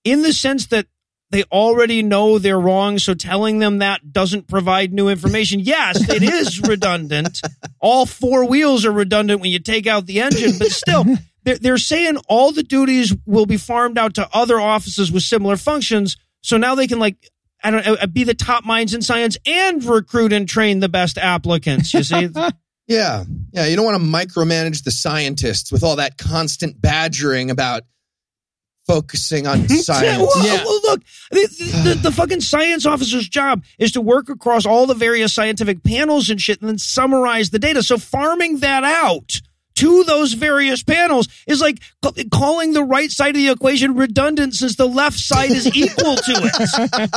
[0.04, 0.86] in the sense that
[1.34, 5.60] they already know they're wrong, so telling them that doesn't provide new information.
[5.60, 7.42] Yes, it is redundant.
[7.80, 11.04] All four wheels are redundant when you take out the engine, but still,
[11.44, 15.58] they're, they're saying all the duties will be farmed out to other offices with similar
[15.58, 16.18] functions.
[16.42, 17.32] So now they can like
[17.64, 20.90] I don't know, uh, be the top minds in science and recruit and train the
[20.90, 21.94] best applicants.
[21.94, 22.30] You see,
[22.88, 23.24] Yeah,
[23.54, 23.66] yeah.
[23.66, 27.84] You don't want to micromanage the scientists with all that constant badgering about
[28.86, 30.18] focusing on science.
[30.22, 30.64] Well, Yeah.
[30.66, 31.48] well, look, the,
[31.86, 36.30] the, the fucking science officer's job is to work across all the various scientific panels
[36.30, 37.82] and shit and then summarize the data.
[37.82, 39.40] So farming that out
[39.76, 44.54] to those various panels is like ca- calling the right side of the equation redundant
[44.56, 47.10] since the left side is equal to it.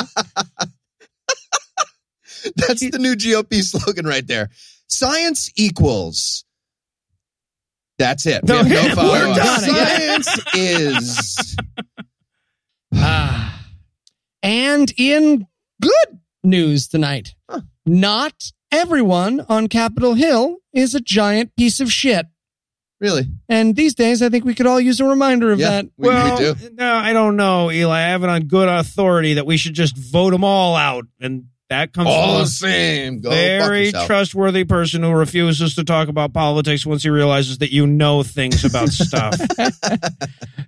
[2.56, 4.50] That's the new GOP slogan right there.
[4.88, 6.44] Science equals.
[7.98, 8.42] That's it.
[8.44, 9.36] We No, have no we're follow-up.
[9.36, 9.60] done.
[10.22, 11.56] Science is.
[14.42, 15.46] And in
[15.82, 17.62] good news tonight, Huh.
[17.84, 22.26] not everyone on Capitol Hill is a giant piece of shit.
[23.00, 23.24] Really?
[23.48, 25.86] And these days, I think we could all use a reminder of Yeah, that.
[25.98, 26.70] we, well, we do.
[26.74, 27.94] no, I don't know, Eli.
[27.98, 31.44] I have it on good authority that we should just vote them all out, and
[31.68, 33.20] that comes All from the a same.
[33.20, 34.06] Go fuck very yourself.
[34.06, 38.64] trustworthy person who refuses to talk about politics once he realizes that you know things
[38.64, 39.34] about stuff.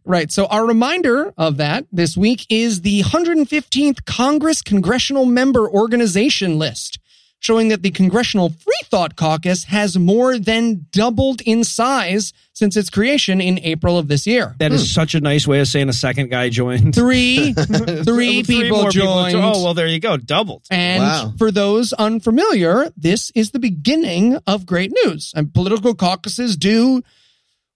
[0.05, 0.33] Right.
[0.33, 6.99] So our reminder of that this week is the 115th Congress Congressional Member Organization list,
[7.40, 12.90] showing that the Congressional Free Thought Caucus has more than doubled in size since its
[12.90, 14.57] creation in April of this year.
[14.59, 14.87] That is hmm.
[14.87, 16.94] such a nice way of saying a second guy joined.
[16.94, 17.53] Three,
[18.05, 19.37] three people more joined.
[19.37, 20.64] oh well, there you go, doubled.
[20.70, 21.35] And Wow.
[21.38, 25.33] for those unfamiliar, this is the beginning of great news.
[25.37, 27.03] And political caucuses do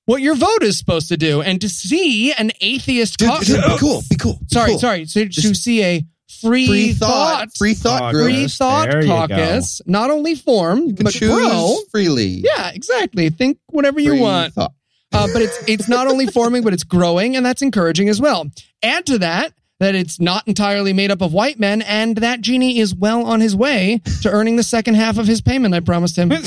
[0.06, 1.40] what your vote is supposed to do.
[1.42, 3.48] And to see an atheist Dude, caucus.
[3.48, 4.02] dude, be cool.
[4.10, 4.38] Be cool.
[4.40, 4.78] Be sorry, cool.
[4.78, 5.04] sorry.
[5.06, 6.04] So to see a
[6.42, 7.08] free, Free thought,
[7.48, 7.56] thought.
[7.56, 8.12] Free thought Caucus.
[8.20, 8.26] group.
[8.32, 9.16] free thought there you go.
[9.28, 11.76] caucus not only form You can but choose grow.
[11.90, 12.42] freely.
[12.44, 13.30] Yeah, exactly.
[13.30, 14.52] Think whatever you Free want.
[14.54, 14.72] thought.
[15.14, 18.46] Uh, but it's it's not only forming, but it's growing, and that's encouraging as well.
[18.82, 22.78] Add to that that it's not entirely made up of white men, and that genie
[22.78, 26.16] is well on his way to earning the second half of his payment I promised
[26.16, 26.30] him.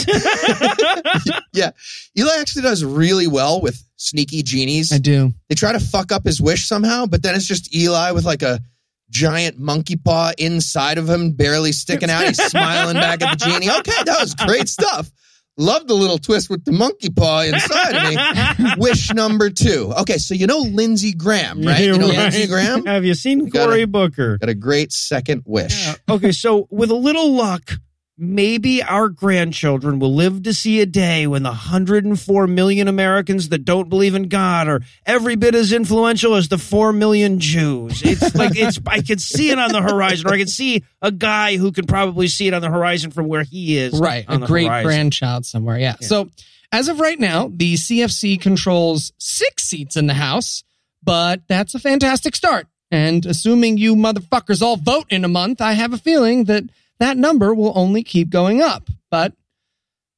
[1.54, 1.72] Yeah.
[2.18, 4.92] Eli actually does really well with sneaky genies.
[4.92, 5.34] I do.
[5.50, 8.42] They try to fuck up his wish somehow, but then it's just Eli with like
[8.42, 8.60] a
[9.10, 12.26] giant monkey paw inside of him, barely sticking out.
[12.26, 13.70] He's smiling back at the genie.
[13.70, 15.12] Okay, that was great stuff.
[15.58, 18.72] Love the little twist with the monkey paw inside of me.
[18.78, 19.94] Wish number two.
[20.02, 21.80] Okay, so you know Lindsey Graham, right?
[21.80, 22.18] You know Right.
[22.18, 22.86] Lindsey Graham?
[22.86, 24.38] Have you seen Cory Booker?
[24.38, 25.88] Got a great second wish.
[26.10, 27.72] okay, so with a little luck,
[28.17, 33.65] maybe our grandchildren will live to see a day when the 104 million Americans that
[33.65, 38.01] don't believe in God are every bit as influential as the 4 million Jews.
[38.04, 41.12] It's like it's I can see it on the horizon or I can see a
[41.12, 43.99] guy who can probably see it on the horizon from where he is.
[43.99, 44.88] Right, a great horizon.
[44.88, 45.78] grandchild somewhere.
[45.78, 45.95] Yeah.
[45.99, 46.30] So
[46.71, 50.63] as of right now, the CFC controls six seats in the House,
[51.04, 52.67] but that's a fantastic start.
[52.91, 56.63] And assuming you motherfuckers all vote in a month, I have a feeling that
[57.00, 58.90] that number will only keep going up.
[59.12, 59.34] But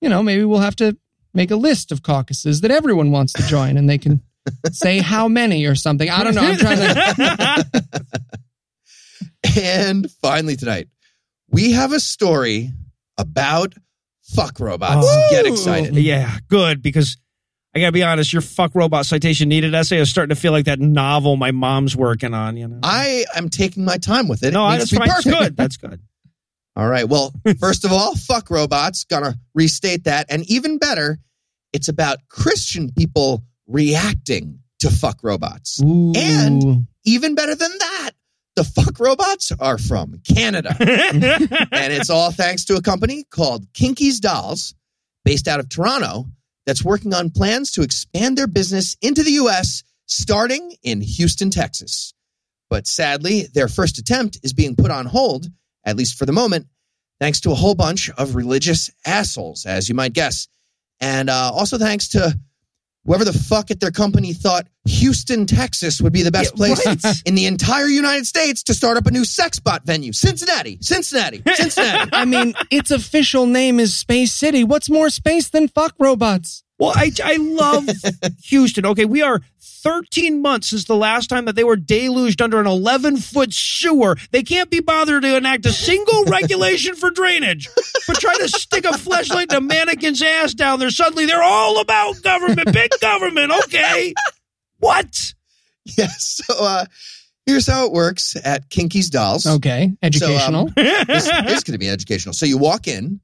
[0.02, 0.98] you know, maybe we'll have to
[1.34, 4.22] make a list of caucuses that everyone wants to join, and they can
[4.72, 6.10] say how many or something.
[6.10, 6.42] I don't know.
[6.42, 7.66] I'm trying to.
[9.60, 10.88] And finally tonight,
[11.50, 12.72] we have a story
[13.18, 13.74] about
[14.24, 15.06] fuck robots.
[15.08, 15.28] Oh.
[15.32, 15.96] Get excited.
[15.96, 17.18] Yeah, good because
[17.76, 20.66] I gotta be honest, your fuck robot citation needed essay is starting to feel like
[20.66, 22.58] that novel my mom's working on.
[22.58, 24.54] You know, I am taking my time with it.
[24.54, 25.08] no, it I- needs that's to be fine.
[25.08, 25.58] That's good.
[25.58, 26.02] That's good.
[26.78, 27.10] All right.
[27.10, 29.04] Well, first of all, fuck robots.
[29.06, 30.28] Gonna restate that.
[30.30, 31.18] And even better,
[31.74, 35.82] it's about Christian people reacting to fuck robots.
[36.16, 38.12] And even better than that,
[38.56, 40.76] the fuck robots are from Canada.
[40.80, 44.76] and it's all thanks to a company called Kinky's Dolls,
[45.26, 46.26] based out of Toronto,
[46.68, 52.14] that's working on plans to expand their business into the US, starting in Houston, Texas.
[52.70, 55.48] But sadly, their first attempt is being put on hold,
[55.88, 56.68] at least for the moment,
[57.20, 60.48] thanks to a whole bunch of religious assholes, as you might guess.
[61.00, 62.38] And uh, also thanks to
[63.06, 66.86] whoever the fuck at their company thought Houston, Texas would be the best Yeah, place
[66.86, 67.22] right.
[67.26, 70.12] in the entire United States to start up a new sex bot venue.
[70.12, 72.10] Cincinnati, Cincinnati, Cincinnati.
[72.14, 74.64] I mean, its official name is Space City.
[74.64, 76.64] What's more space than fuck robots?
[76.80, 77.88] Well, I, I love
[78.46, 78.86] Houston.
[78.86, 82.68] Okay, we are 13 months since the last time that they were deluged under an
[82.68, 84.16] 11 foot sewer.
[84.32, 87.70] They can't be bothered to enact a single regulation for drainage,
[88.08, 90.92] but try to stick a flashlight in a mannequin's ass down there.
[90.92, 93.52] Suddenly they're all about government, big government.
[93.66, 94.14] Okay.
[94.80, 95.34] What?
[95.98, 96.08] yeah.
[96.20, 96.86] So uh,
[97.46, 99.48] here's how it works at Kinky's Dolls.
[99.48, 100.70] Okay, educational.
[100.76, 102.34] this is going to be educational.
[102.34, 103.20] So you walk in,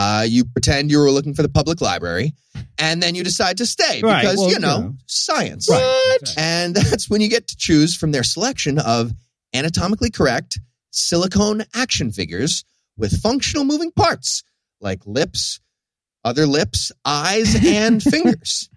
[0.00, 2.32] uh, you pretend you were looking for the public library,
[2.78, 4.94] and then you decide to stay Right, because well, you know you know.
[5.06, 5.68] science.
[5.70, 6.18] Right.
[6.38, 9.12] And that's when you get to choose from their selection of
[9.52, 10.58] anatomically correct
[10.90, 12.64] silicone action figures
[12.96, 14.42] with functional moving parts
[14.80, 15.60] like lips,
[16.24, 18.70] other lips, eyes, and fingers.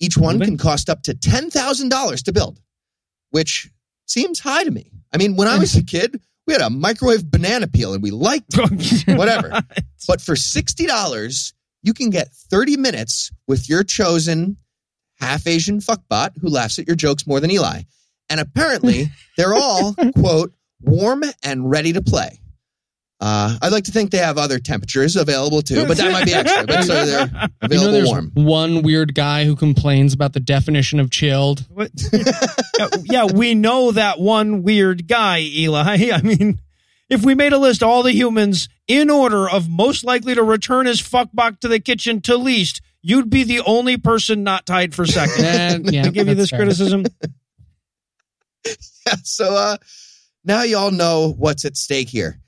[0.00, 0.50] Each one Moving.
[0.50, 2.60] can cost up to $10,000 to build,
[3.30, 3.68] which
[4.06, 4.92] seems high to me.
[5.12, 8.10] I mean, when I was a kid, we had a microwave banana peel and we
[8.10, 9.04] liked it.
[9.08, 9.52] Oh, Whatever.
[10.08, 14.56] But for $60, you can get 30 minutes with your chosen
[15.20, 17.82] half Asian fuckbot who laughs at your jokes more than Eli.
[18.30, 22.40] And apparently, they're all, quote, warm and ready to play.
[23.20, 26.34] Uh, I'd like to think they have other temperatures available too, but that might be
[26.34, 26.64] extra.
[26.66, 28.30] But so they're You know, available there's warm.
[28.34, 31.66] one weird guy who complains about the definition of chilled.
[31.68, 31.90] What?
[32.12, 36.10] yeah, yeah, we know that one weird guy, Eli.
[36.12, 36.60] I mean,
[37.08, 40.42] if we made a list of all the humans in order of most likely to
[40.44, 44.94] return his fuckbot to the kitchen to least, you'd be the only person not tied
[44.94, 45.44] for second.
[45.44, 46.60] And, yeah, to give you this fair.
[46.60, 47.04] criticism.
[48.64, 49.76] Yeah, so uh,
[50.44, 52.38] now you all know what's at stake here.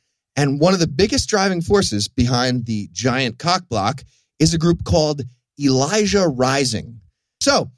[0.41, 4.03] And one of the biggest driving forces behind the giant cock block
[4.39, 5.21] is a group called
[5.63, 6.99] Elijah Rising.
[7.43, 7.71] So,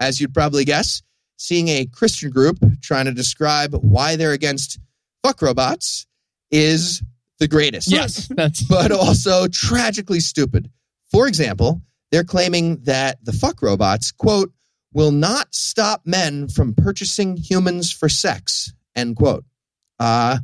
[0.00, 1.02] as you'd probably guess,
[1.36, 4.80] seeing a Christian group trying to describe why they're against
[5.22, 6.08] fuck robots
[6.50, 7.00] is
[7.38, 7.88] the greatest.
[7.92, 10.68] Yes, that's but also tragically stupid.
[11.12, 14.52] For example, they're claiming that the fuck robots, quote,
[14.92, 19.44] will not stop men from purchasing humans for sex, end quote.
[20.00, 20.38] Uh,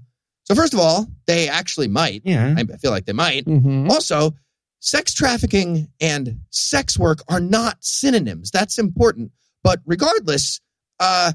[0.46, 2.22] so, first of all, they actually might.
[2.24, 2.54] Yeah.
[2.56, 3.44] I feel like they might.
[3.46, 3.90] Mhm.
[3.90, 4.34] Also,
[4.80, 8.50] sex trafficking and sex work are not synonyms.
[8.50, 9.32] That's important.
[9.64, 10.60] But regardless,
[11.00, 11.32] uh,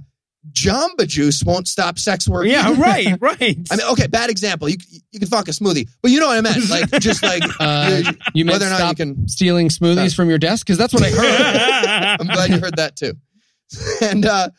[0.54, 2.47] Jamba Juice won't stop sex work.
[2.47, 2.82] Yeah, either.
[2.82, 3.58] right, right.
[3.69, 4.69] I mean, okay, bad example.
[4.69, 4.78] You
[5.12, 6.67] you can fuck a smoothie, but you know what I meant.
[6.69, 9.28] Like, just like Uh, you- you whether or not you stop can.
[9.28, 12.19] stealing smoothies from your desk because that's what I heard.
[12.21, 13.13] I'm glad you heard that too.
[14.02, 14.50] And uh,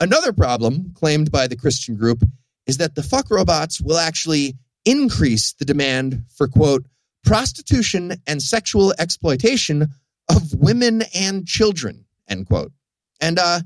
[0.00, 2.24] another problem claimed by the Christian group
[2.68, 4.54] is that the fuck robots will actually
[4.84, 6.86] increase the demand for quote
[7.24, 9.88] prostitution and sexual exploitation
[10.28, 12.72] of women and children end quote.
[13.20, 13.60] And uh,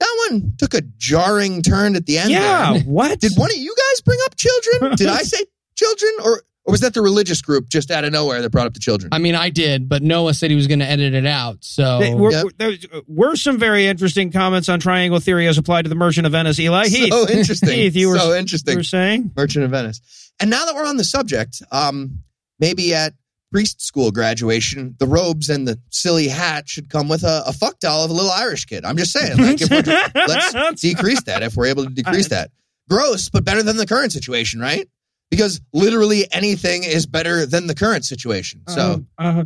[0.00, 2.30] that one took a jarring turn at the end.
[2.30, 2.82] yeah, there.
[2.82, 3.20] what?
[3.20, 4.96] Did one of you guys bring up children?
[4.96, 5.44] Did I say
[5.74, 8.74] children, or or was that the religious group just out of nowhere that brought up
[8.74, 9.08] the children?
[9.10, 11.64] I mean, I did, but Noah said he was going to edit it out.
[11.64, 12.46] So There were, Yep.
[12.58, 12.72] there
[13.06, 16.60] were some very interesting comments on triangle theory as applied to the Merchant of Venice.
[16.60, 17.70] Eli Heath, so interesting.
[17.70, 18.76] Heath, you were, so you interesting.
[18.76, 19.32] were saying?
[19.34, 20.02] Merchant of Venice.
[20.40, 22.18] And now that we're on the subject, um,
[22.60, 23.14] maybe at
[23.50, 27.80] priest school graduation, the robes and the silly hat should come with a, a fuck
[27.80, 28.84] doll of a little Irish kid.
[28.84, 32.50] I'm just saying, like, if we're, let's decrease that if we're able to decrease that.
[32.90, 34.86] Gross, but better than the current situation, right?
[35.30, 38.62] Because literally anything is better than the current situation.
[38.68, 39.44] So uh, uh,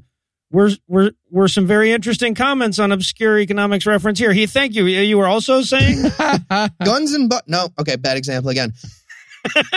[0.52, 4.32] were were were some very interesting comments on obscure economics reference here.
[4.32, 4.84] He, thank you.
[4.84, 6.04] You were also saying
[6.84, 8.74] guns and but no, okay, bad example again.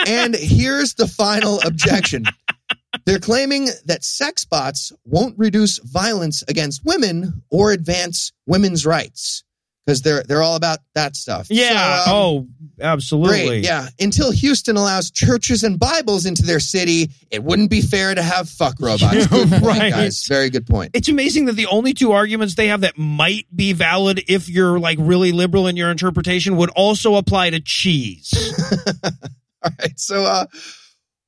[0.06, 2.24] and here's the final objection.
[3.04, 9.44] They're claiming that sex bots won't reduce violence against women or advance women's rights
[9.86, 11.46] because they're they're all about that stuff.
[11.48, 12.04] Yeah.
[12.04, 12.46] So, um, oh,
[12.82, 13.46] absolutely.
[13.46, 13.88] Great, yeah.
[14.00, 18.48] Until Houston allows churches and Bibles into their city, it wouldn't be fair to have
[18.48, 19.26] fuck robots.
[19.28, 19.92] Point, Right.
[19.92, 20.26] guys.
[20.26, 20.90] Very good point.
[20.94, 24.78] It's amazing that the only two arguments they have that might be valid if you're
[24.80, 28.34] like really liberal in your interpretation would also apply to cheese.
[29.62, 29.98] All right.
[29.98, 30.46] So uh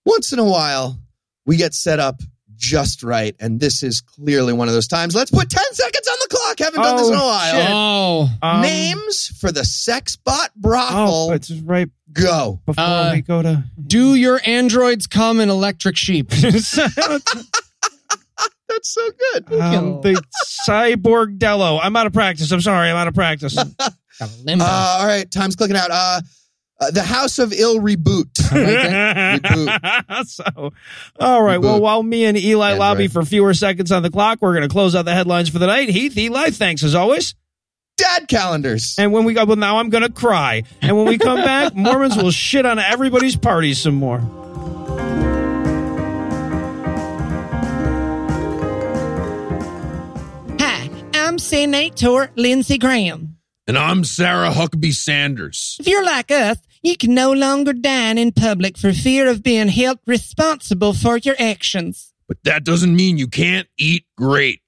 [0.05, 0.99] once in a while
[1.47, 2.21] we get set up
[2.59, 5.15] just right, and this is clearly one of those times.
[5.15, 6.59] Let's put 10 seconds on the clock.
[6.59, 7.53] Haven't done this in a Oh, while.
[7.55, 7.67] shit.
[7.71, 11.29] oh, Um, Names for the sex bot brothel.
[11.31, 12.61] Oh, it's right go.
[12.67, 13.65] before Uh, we go to.
[13.87, 16.29] do your androids come in electric sheep?
[18.69, 19.53] That's so good.
[19.61, 20.23] um, the
[20.69, 21.79] cyborg Dello.
[21.81, 22.51] I'm out of practice.
[22.53, 22.91] I'm sorry.
[22.91, 23.55] I'm out of practice.
[23.79, 24.65] Got a limbo.
[24.65, 25.91] Uh, all right, time's clicking out.
[25.91, 26.21] Uh,
[26.81, 28.27] uh the House of Ill reboot.
[30.27, 30.73] so,
[31.21, 31.59] all right.
[31.59, 32.79] Well, while me and Eli Android.
[32.79, 35.59] lobby for fewer seconds on the clock, we're going to close out the headlines for
[35.59, 35.89] the night.
[35.89, 37.35] Heath, Eli, thanks as always.
[37.97, 38.95] dad calendars.
[38.99, 40.63] And when we go, well, now I'm going to cry.
[40.81, 44.21] And when we come back, Mormons will shit on everybody's party some more.
[50.61, 53.37] Hi, I'm Senator Lindsey Graham.
[53.67, 55.77] And I'm Sarah Huckabee Sanders.
[55.79, 59.69] If you're like us, you can no longer dine in public for fear of being
[59.69, 62.13] held responsible for your actions.
[62.27, 64.63] But that doesn't mean you can't eat great.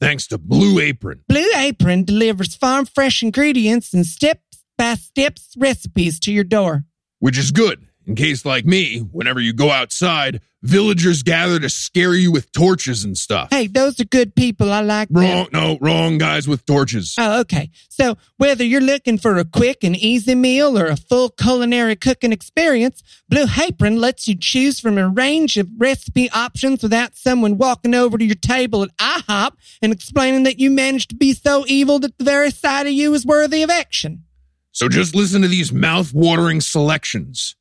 [0.00, 1.22] Thanks to Blue Apron.
[1.28, 4.40] Blue Apron delivers farm fresh ingredients and step
[4.76, 6.84] by step recipes to your door.
[7.18, 12.14] Which is good, in case, like me, whenever you go outside, villagers gather to scare
[12.14, 13.48] you with torches and stuff.
[13.50, 14.72] Hey, those are good people.
[14.72, 15.22] I like them.
[15.22, 17.14] Wrong, no, wrong guys with torches.
[17.18, 17.70] Oh, okay.
[17.88, 22.32] So whether you're looking for a quick and easy meal or a full culinary cooking
[22.32, 27.94] experience, Blue Apron lets you choose from a range of recipe options without someone walking
[27.94, 29.52] over to your table at IHOP
[29.82, 33.12] and explaining that you managed to be so evil that the very sight of you
[33.14, 34.22] is worthy of action.
[34.70, 37.56] So just listen to these mouth-watering selections.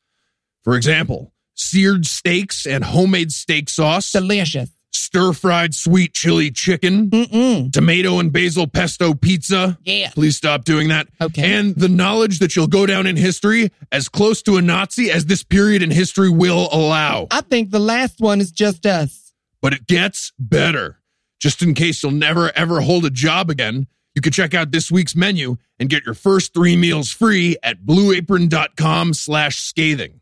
[0.65, 4.69] For example, seared steaks and homemade steak sauce, Delicious.
[4.91, 7.71] stir-fried sweet chili chicken, Mm-mm.
[7.71, 9.77] tomato and basil pesto pizza.
[9.83, 10.09] Yeah.
[10.09, 11.07] Please stop doing that.
[11.21, 11.53] Okay.
[11.57, 15.27] And the knowledge that you'll go down in history as close to a Nazi as
[15.27, 17.27] this period in history will allow.
[17.31, 19.33] I think the last one is just us.
[19.61, 20.97] But it gets better.
[21.39, 24.89] Just in case you'll never ever hold a job again, you can check out this
[24.91, 30.21] week's menu and get your first three meals free at blueapron.com slash scathing.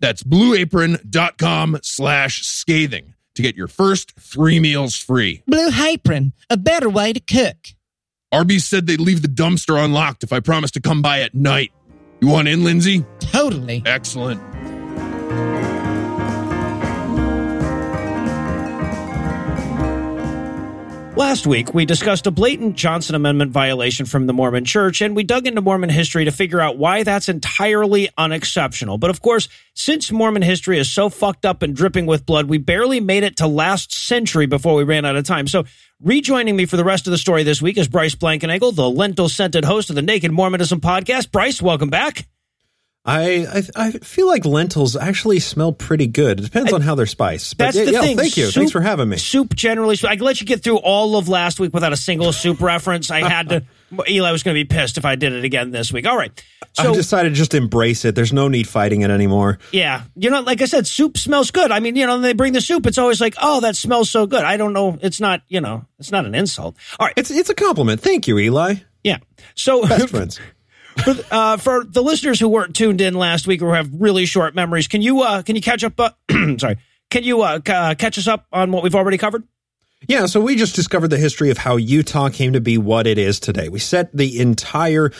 [0.00, 5.42] That's blueapron.com slash scathing to get your first three meals free.
[5.46, 7.56] Blue Apron, a better way to cook.
[8.32, 11.72] Arby's said they'd leave the dumpster unlocked if I promised to come by at night.
[12.20, 13.04] You want in, Lindsay?
[13.20, 13.82] Totally.
[13.86, 14.42] Excellent.
[21.18, 25.24] Last week, we discussed a blatant Johnson Amendment violation from the Mormon Church, and we
[25.24, 28.98] dug into Mormon history to figure out why that's entirely unexceptional.
[28.98, 32.58] But of course, since Mormon history is so fucked up and dripping with blood, we
[32.58, 35.48] barely made it to last century before we ran out of time.
[35.48, 35.64] So,
[36.00, 39.28] rejoining me for the rest of the story this week is Bryce Blankenagel, the lentil
[39.28, 41.32] scented host of the Naked Mormonism podcast.
[41.32, 42.28] Bryce, welcome back.
[43.04, 43.46] I,
[43.76, 46.40] I I feel like lentils actually smell pretty good.
[46.40, 47.56] It depends on how they're spiced.
[47.56, 48.16] But That's yeah, the yeah, thing.
[48.18, 48.46] thank you.
[48.46, 49.16] Soup- Thanks for having me.
[49.16, 52.60] Soup generally, I let you get through all of last week without a single soup
[52.60, 53.10] reference.
[53.10, 53.64] I had to.
[54.08, 56.06] Eli was going to be pissed if I did it again this week.
[56.06, 56.30] All right.
[56.74, 58.14] So I've decided to just embrace it.
[58.14, 59.58] There's no need fighting it anymore.
[59.72, 61.70] Yeah, you know, like I said, soup smells good.
[61.72, 62.86] I mean, you know, they bring the soup.
[62.86, 64.44] It's always like, oh, that smells so good.
[64.44, 64.98] I don't know.
[65.00, 66.76] It's not, you know, it's not an insult.
[67.00, 67.14] All right.
[67.16, 68.02] It's it's a compliment.
[68.02, 68.74] Thank you, Eli.
[69.02, 69.18] Yeah.
[69.54, 70.38] So Best friends.
[71.04, 74.54] For, uh, for the listeners who weren't tuned in last week or have really short
[74.54, 75.98] memories, can you uh, can you catch up?
[75.98, 76.10] Uh,
[76.58, 76.78] sorry,
[77.10, 79.44] can you uh, catch us up on what we've already covered?
[80.06, 83.18] Yeah, so we just discovered the history of how Utah came to be what it
[83.18, 83.68] is today.
[83.68, 85.10] We set the entire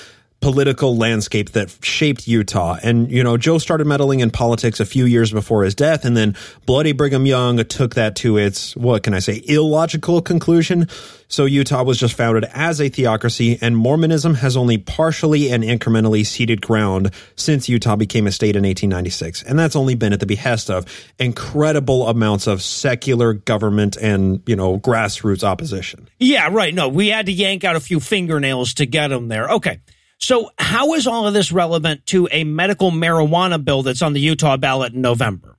[0.41, 2.79] political landscape that shaped Utah.
[2.83, 6.17] And, you know, Joe started meddling in politics a few years before his death, and
[6.17, 10.87] then Bloody Brigham Young took that to its, what can I say, illogical conclusion.
[11.27, 16.25] So Utah was just founded as a theocracy, and Mormonism has only partially and incrementally
[16.25, 19.43] ceded ground since Utah became a state in 1896.
[19.43, 20.87] And that's only been at the behest of
[21.19, 26.09] incredible amounts of secular government and, you know, grassroots opposition.
[26.19, 26.73] Yeah, right.
[26.73, 29.51] No, we had to yank out a few fingernails to get them there.
[29.51, 29.81] Okay.
[30.19, 34.21] So, how is all of this relevant to a medical marijuana bill that's on the
[34.21, 35.59] Utah ballot in November?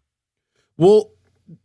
[0.78, 1.12] Well,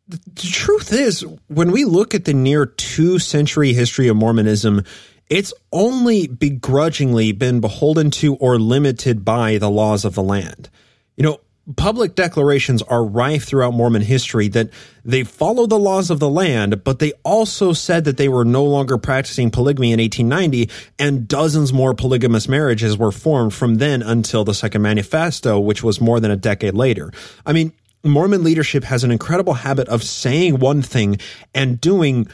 [0.08, 4.84] the truth is, when we look at the near two century history of Mormonism,
[5.28, 10.68] it's only begrudgingly been beholden to or limited by the laws of the land.
[11.16, 11.40] You know,
[11.76, 14.70] public declarations are rife throughout Mormon history that
[15.04, 18.64] they follow the laws of the land, but they also said that they were no
[18.64, 24.44] longer practicing polygamy in 1890, and dozens more polygamous marriages were formed from then until
[24.44, 27.12] the Second Manifesto, which was more than a decade later.
[27.46, 31.18] I mean, Mormon leadership has an incredible habit of saying one thing
[31.54, 32.28] and doing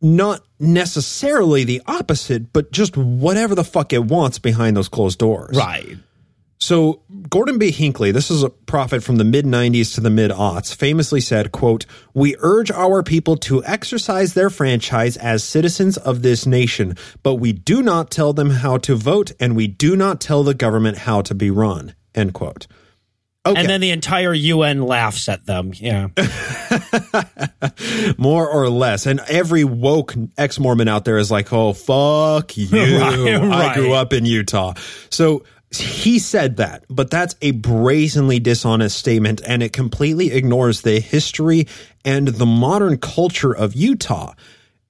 [0.00, 5.56] not necessarily the opposite, but just whatever the fuck it wants behind those closed doors.
[5.56, 5.96] Right.
[6.64, 7.70] So Gordon B.
[7.70, 11.52] Hinckley, this is a prophet from the mid 90s to the mid aughts, famously said,
[11.52, 11.84] quote,
[12.14, 17.52] We urge our people to exercise their franchise as citizens of this nation, but we
[17.52, 21.20] do not tell them how to vote and we do not tell the government how
[21.20, 21.94] to be run.
[22.14, 22.66] End quote.
[23.46, 23.60] Okay.
[23.60, 25.72] And then the entire UN laughs at them.
[25.74, 26.08] Yeah.
[28.16, 29.04] more or less.
[29.04, 32.98] And every woke ex Mormon out there is like, oh, fuck you.
[32.98, 34.72] Right, I grew up in Utah.
[35.10, 35.44] So
[35.78, 41.66] he said that, but that's a brazenly dishonest statement, and it completely ignores the history
[42.04, 44.34] and the modern culture of Utah.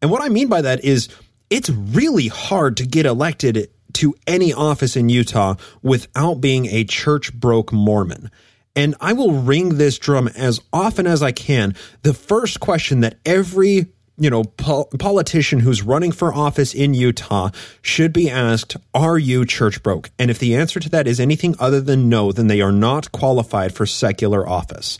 [0.02, 1.08] And what I mean by that is
[1.50, 7.32] it's really hard to get elected to any office in Utah without being a church
[7.32, 8.30] broke Mormon.
[8.76, 11.76] And I will ring this drum as often as I can.
[12.02, 13.86] The first question that every
[14.16, 17.50] you know, po- politician who's running for office in Utah
[17.82, 20.10] should be asked, are you church broke?
[20.18, 23.10] And if the answer to that is anything other than no, then they are not
[23.12, 24.98] qualified for secular office.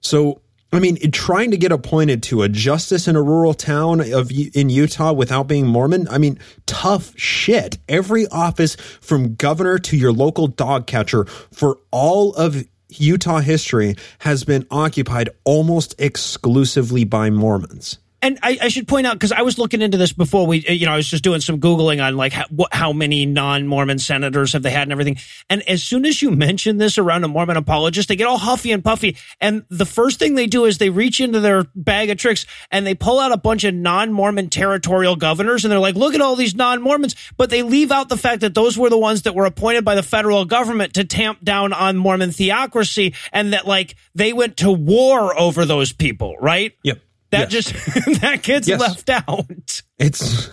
[0.00, 0.40] So,
[0.72, 4.70] I mean, trying to get appointed to a justice in a rural town of in
[4.70, 7.78] Utah without being Mormon, I mean, tough shit.
[7.88, 14.44] Every office from governor to your local dog catcher for all of Utah history has
[14.44, 17.98] been occupied almost exclusively by Mormons.
[18.22, 20.86] And I, I, should point out because I was looking into this before we, you
[20.86, 24.62] know, I was just doing some googling on like how, how many non-Mormon senators have
[24.62, 25.18] they had and everything.
[25.50, 28.70] And as soon as you mention this around a Mormon apologist, they get all huffy
[28.70, 29.16] and puffy.
[29.40, 32.86] And the first thing they do is they reach into their bag of tricks and
[32.86, 36.36] they pull out a bunch of non-Mormon territorial governors, and they're like, "Look at all
[36.36, 39.44] these non-Mormons," but they leave out the fact that those were the ones that were
[39.44, 44.32] appointed by the federal government to tamp down on Mormon theocracy, and that like they
[44.32, 46.72] went to war over those people, right?
[46.84, 47.00] Yep.
[47.32, 47.64] That yes.
[47.64, 47.74] just
[48.20, 48.80] that gets yes.
[48.80, 49.82] left out.
[49.98, 50.50] It's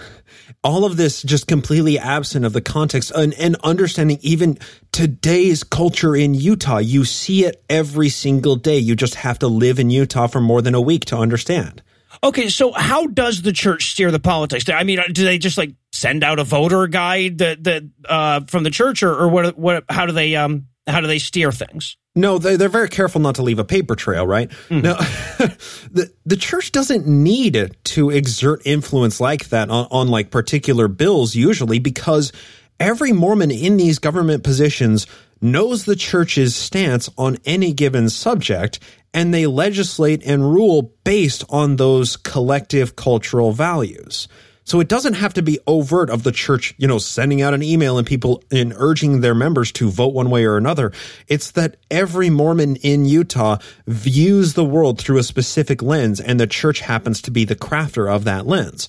[0.63, 4.57] all of this just completely absent of the context and, and, understanding even
[4.91, 6.77] today's culture in Utah.
[6.77, 8.77] You see it every single day.
[8.77, 11.82] You just have to live in Utah for more than a week to understand.
[12.23, 14.67] Okay, so how does the church steer the politics?
[14.67, 18.63] I mean, do they just like send out a voter guide that that uh, from
[18.63, 19.57] the church, or, or what?
[19.57, 19.84] What?
[19.89, 21.97] How do they um how do they steer things?
[22.15, 24.49] No, they, they're very careful not to leave a paper trail, right?
[24.69, 24.83] Mm.
[24.83, 24.93] No,
[25.91, 31.35] the the church doesn't need to exert influence like that on, on like particular bills
[31.35, 32.31] usually because
[32.79, 35.05] every Mormon in these government positions
[35.41, 38.79] knows the church's stance on any given subject
[39.13, 44.27] and they legislate and rule based on those collective cultural values.
[44.70, 47.63] So it doesn't have to be overt of the church, you know, sending out an
[47.63, 50.91] email and people and urging their members to vote one way or another.
[51.28, 53.57] It's that every Mormon in Utah
[53.88, 58.13] views the world through a specific lens and the church happens to be the crafter
[58.13, 58.88] of that lens.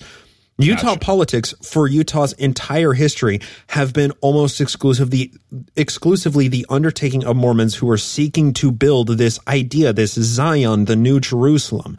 [0.59, 0.99] Utah gotcha.
[0.99, 5.33] politics for Utah's entire history have been almost exclusively
[5.75, 10.95] exclusively the undertaking of Mormons who are seeking to build this idea, this Zion, the
[10.95, 11.97] new Jerusalem.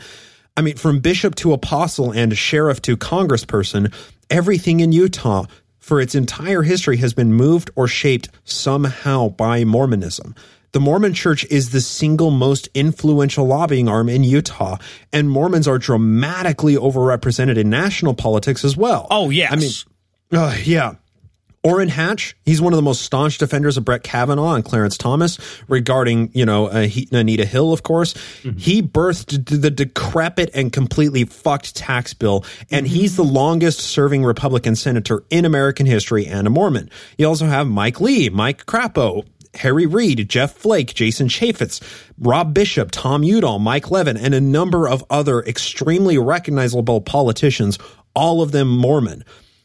[0.57, 3.92] I mean, from bishop to apostle and sheriff to congressperson,
[4.28, 5.46] everything in Utah
[5.78, 10.34] for its entire history has been moved or shaped somehow by Mormonism.
[10.72, 14.78] The Mormon church is the single most influential lobbying arm in Utah,
[15.12, 19.07] and Mormons are dramatically overrepresented in national politics as well.
[19.11, 19.53] Oh, yes.
[19.53, 19.72] I mean,
[20.32, 20.94] uh, yeah.
[21.64, 25.38] Orrin Hatch, he's one of the most staunch defenders of Brett Kavanaugh and Clarence Thomas
[25.68, 28.14] regarding, you know, uh, he, Anita Hill, of course.
[28.42, 28.58] Mm-hmm.
[28.58, 32.94] He birthed the decrepit and completely fucked tax bill, and mm-hmm.
[32.94, 36.90] he's the longest serving Republican senator in American history and a Mormon.
[37.16, 41.80] You also have Mike Lee, Mike Crapo, Harry Reid, Jeff Flake, Jason Chaffetz,
[42.18, 47.78] Rob Bishop, Tom Udall, Mike Leavitt, and a number of other extremely recognizable politicians,
[48.14, 49.24] all of them Mormon.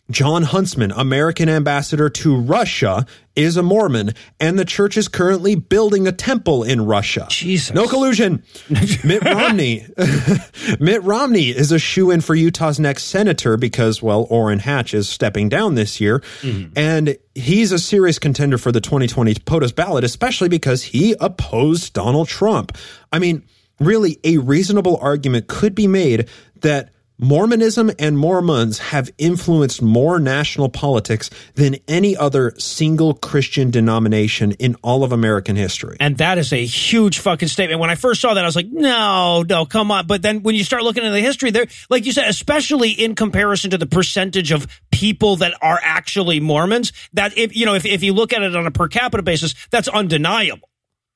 [0.09, 3.05] Jon Huntsman, American ambassador to Russia,
[3.35, 7.27] is a Mormon, and the church is currently building a temple in Russia.
[7.29, 7.75] Jesus.
[7.75, 8.43] No collusion.
[9.03, 9.85] Mitt Romney.
[10.79, 15.09] Mitt Romney is a shoe in for Utah's next senator because, well, Orrin Hatch is
[15.09, 16.19] stepping down this year.
[16.41, 16.73] Mm-hmm.
[16.77, 22.29] And he's a serious contender for the 2020 POTUS ballot, especially because he opposed Donald
[22.29, 22.77] Trump.
[23.11, 23.43] I mean,
[23.79, 26.29] really, a reasonable argument could be made
[26.61, 34.51] that Mormonism and Mormons have influenced more national politics than any other single Christian denomination
[34.53, 35.97] in all of American history.
[35.99, 37.79] And that is a huge fucking statement.
[37.79, 40.05] When I first saw that, I was like, no, no, come on.
[40.05, 43.15] But then when you start looking at the history there, like you said, especially in
[43.15, 47.85] comparison to the percentage of people that are actually Mormons, that if, you know, if,
[47.87, 50.69] if you look at it on a per capita basis, that's undeniable.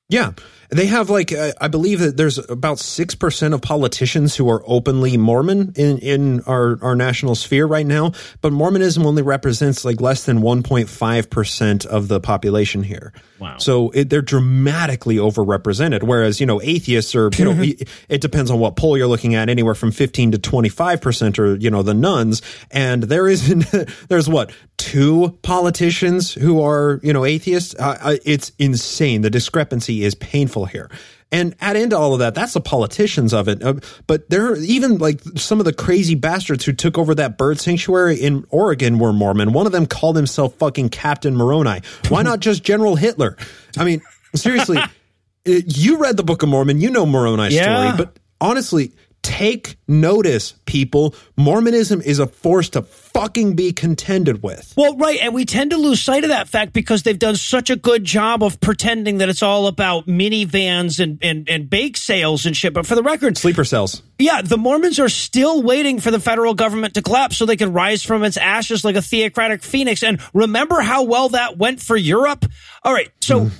[0.08, 0.32] Yeah.
[0.72, 4.62] They have like uh, I believe that there's about six percent of politicians who are
[4.66, 10.00] openly Mormon in in our our national sphere right now, but Mormonism only represents like
[10.00, 13.12] less than 1.5 percent of the population here.
[13.42, 13.58] Wow!
[13.58, 16.04] So it, they're dramatically overrepresented.
[16.04, 17.60] Whereas you know atheists are you know
[18.08, 21.56] it depends on what poll you're looking at, anywhere from 15 to 25 percent are
[21.56, 22.40] you know the nones.
[22.70, 23.64] and there isn't
[24.08, 27.74] there's what two politicians who are you know atheists.
[27.74, 29.22] Uh, it's insane.
[29.22, 30.88] The discrepancy is painful here.
[31.32, 33.62] And add into all of that, that's the politicians of it.
[33.62, 33.74] Uh,
[34.06, 37.58] but there are even like some of the crazy bastards who took over that bird
[37.58, 39.54] sanctuary in Oregon were Mormon.
[39.54, 41.80] One of them called himself fucking Captain Moroni.
[42.10, 43.38] Why not just General Hitler?
[43.78, 44.02] I mean,
[44.34, 44.78] seriously,
[45.46, 47.92] you read the Book of Mormon, you know Moroni's yeah.
[47.92, 48.92] story, but honestly,
[49.22, 51.14] Take notice, people.
[51.36, 54.74] Mormonism is a force to fucking be contended with.
[54.76, 57.70] Well, right, and we tend to lose sight of that fact because they've done such
[57.70, 62.46] a good job of pretending that it's all about minivans and, and, and bake sales
[62.46, 62.74] and shit.
[62.74, 64.02] But for the record, Sleeper cells.
[64.18, 67.72] yeah, the Mormons are still waiting for the federal government to collapse so they can
[67.72, 70.02] rise from its ashes like a theocratic phoenix.
[70.02, 72.44] And remember how well that went for Europe?
[72.82, 73.50] All right, so.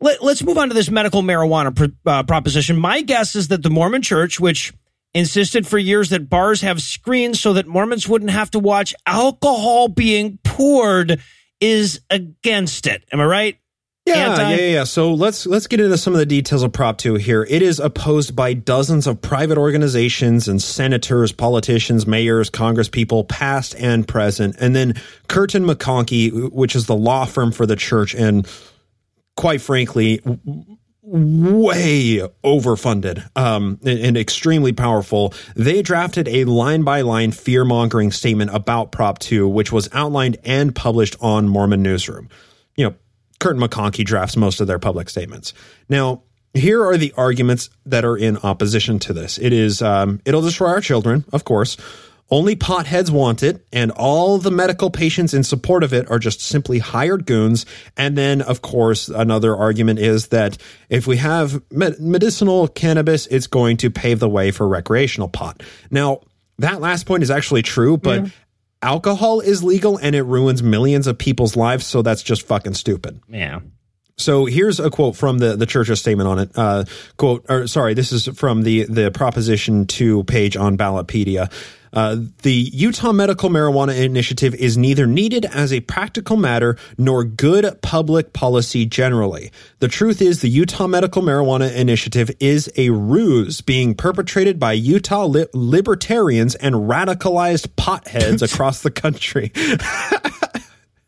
[0.00, 2.76] Let, us move on to this medical marijuana pr- uh, proposition.
[2.76, 4.72] My guess is that the Mormon Church, which
[5.14, 9.88] insisted for years that bars have screens so that Mormons wouldn't have to watch alcohol
[9.88, 11.20] being poured,
[11.60, 13.04] is against it.
[13.12, 13.58] Am I right?
[14.04, 14.84] Yeah, Anti- yeah, yeah, yeah.
[14.84, 17.46] So let's let's get into some of the details of Prop 2 here.
[17.48, 24.06] It is opposed by dozens of private organizations and senators, politicians, mayors, congresspeople, past and
[24.08, 24.56] present.
[24.58, 24.94] And then
[25.28, 28.48] Kirton McConkie, which is the law firm for the church and
[29.36, 30.20] quite frankly
[31.12, 35.34] way overfunded um, and, and extremely powerful.
[35.54, 40.38] They drafted a line by line fear mongering statement about Prop 2, which was outlined
[40.44, 42.30] and published on Mormon Newsroom.
[42.76, 42.94] You know,
[43.40, 45.52] Kirton McConkie drafts most of their public statements.
[45.88, 46.22] Now,
[46.54, 49.38] here are the arguments that are in opposition to this.
[49.38, 51.76] It is, um, it'll destroy our children, of course.
[52.32, 56.40] Only potheads want it, and all the medical patients in support of it are just
[56.40, 57.66] simply hired goons.
[57.94, 60.56] And then, of course, another argument is that
[60.88, 65.62] if we have med- medicinal cannabis, it's going to pave the way for recreational pot.
[65.90, 66.22] Now,
[66.56, 68.30] that last point is actually true, but
[68.80, 73.20] alcohol is legal and it ruins millions of people's lives, so that's just fucking stupid.
[73.28, 73.60] Yeah.
[74.16, 76.50] So here's a quote from the the church's statement on it.
[76.56, 76.84] Uh,
[77.18, 81.50] quote, or sorry, this is from the the Proposition Two page on Ballotpedia.
[81.92, 87.80] Uh, the Utah Medical Marijuana Initiative is neither needed as a practical matter nor good
[87.82, 89.50] public policy generally.
[89.80, 95.26] The truth is, the Utah Medical Marijuana Initiative is a ruse being perpetrated by Utah
[95.26, 99.52] li- libertarians and radicalized potheads across the country.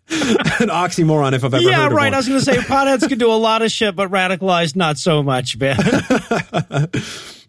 [0.06, 2.04] An oxymoron, if I've ever Yeah, heard of right.
[2.06, 2.14] one.
[2.14, 4.98] I was going to say potheads can do a lot of shit, but radicalized not
[4.98, 5.76] so much, man.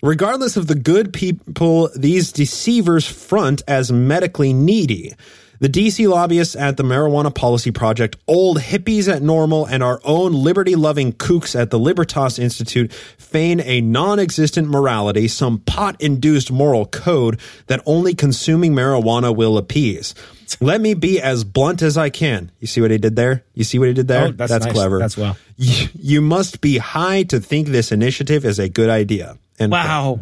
[0.06, 5.16] Regardless of the good people these deceivers front as medically needy.
[5.60, 10.32] The DC lobbyists at the Marijuana Policy Project, old hippies at NORML, and our own
[10.32, 16.52] liberty loving kooks at the Libertas Institute feign a non existent morality, some pot induced
[16.52, 20.14] moral code that only consuming marijuana will appease.
[20.62, 22.52] Let me be as blunt as I can.
[22.60, 23.44] You see what he did there?
[23.56, 24.28] You see what he did there?
[24.28, 24.72] Oh, that's nice.
[24.72, 25.00] clever.
[25.00, 25.36] That's well.
[25.58, 29.40] You, you must be high to think this initiative is a good idea.
[29.60, 30.20] And uh, wow.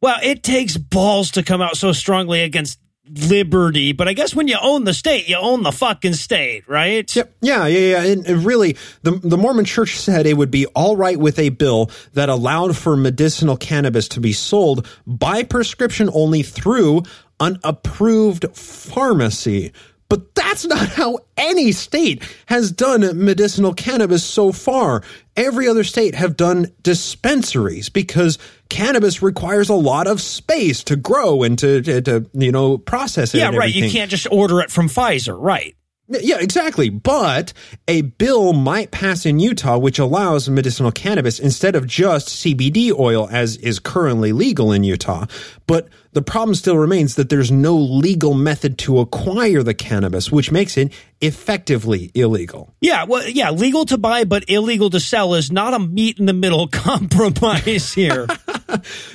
[0.00, 2.78] Wow, it takes balls to come out so strongly against
[3.10, 7.14] liberty, but I guess when you own the state, you own the fucking state, right?
[7.14, 7.36] Yep.
[7.40, 8.12] Yeah, yeah, yeah.
[8.12, 11.48] And, and really, the the Mormon Church said it would be all right with a
[11.48, 17.02] bill that allowed for medicinal cannabis to be sold by prescription only through
[17.40, 19.72] an approved pharmacy.
[20.08, 25.02] But that's not how any state has done medicinal cannabis so far.
[25.36, 28.38] Every other state have done dispensaries because
[28.68, 33.34] cannabis requires a lot of space to grow and to, to, to you know, process
[33.34, 33.38] it.
[33.38, 33.72] Yeah, right.
[33.72, 35.74] You can't just order it from Pfizer, right?
[36.08, 36.88] Yeah, exactly.
[36.88, 37.52] But
[37.86, 43.28] a bill might pass in Utah which allows medicinal cannabis instead of just CBD oil
[43.30, 45.26] as is currently legal in Utah.
[45.66, 45.88] But
[46.18, 50.76] the problem still remains that there's no legal method to acquire the cannabis, which makes
[50.76, 52.74] it effectively illegal.
[52.80, 56.26] Yeah, well, yeah, legal to buy but illegal to sell is not a meet in
[56.26, 58.26] the middle compromise here.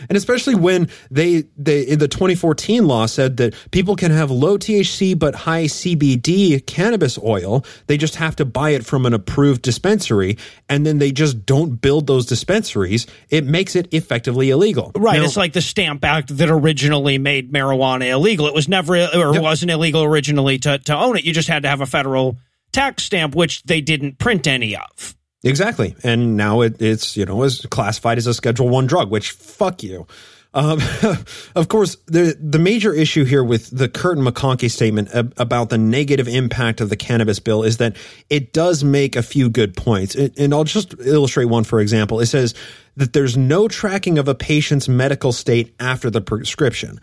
[0.09, 4.57] And especially when they, they in the 2014 law said that people can have low
[4.57, 7.63] THC but high CBD cannabis oil.
[7.85, 11.75] They just have to buy it from an approved dispensary and then they just don't
[11.79, 13.05] build those dispensaries.
[13.29, 14.91] It makes it effectively illegal.
[14.95, 18.47] Right, Now- it's like the Stamp Act that originally made marijuana illegal.
[18.47, 21.23] It was never or wasn't illegal originally to, to own it.
[21.23, 22.37] You just had to have a federal
[22.71, 25.15] tax stamp, which they didn't print any of.
[25.43, 29.31] Exactly, and now it, it's you know is classified as a Schedule One drug, which
[29.31, 30.07] fuck you.
[30.53, 30.79] Um,
[31.55, 35.77] of course, the the major issue here with the Kirton McConkie statement ab- about the
[35.77, 37.95] negative impact of the cannabis bill is that
[38.29, 42.19] it does make a few good points, It- and I'll just illustrate one for example.
[42.19, 42.53] It says
[42.97, 46.99] that there's no tracking of a patient's medical state after the prescription.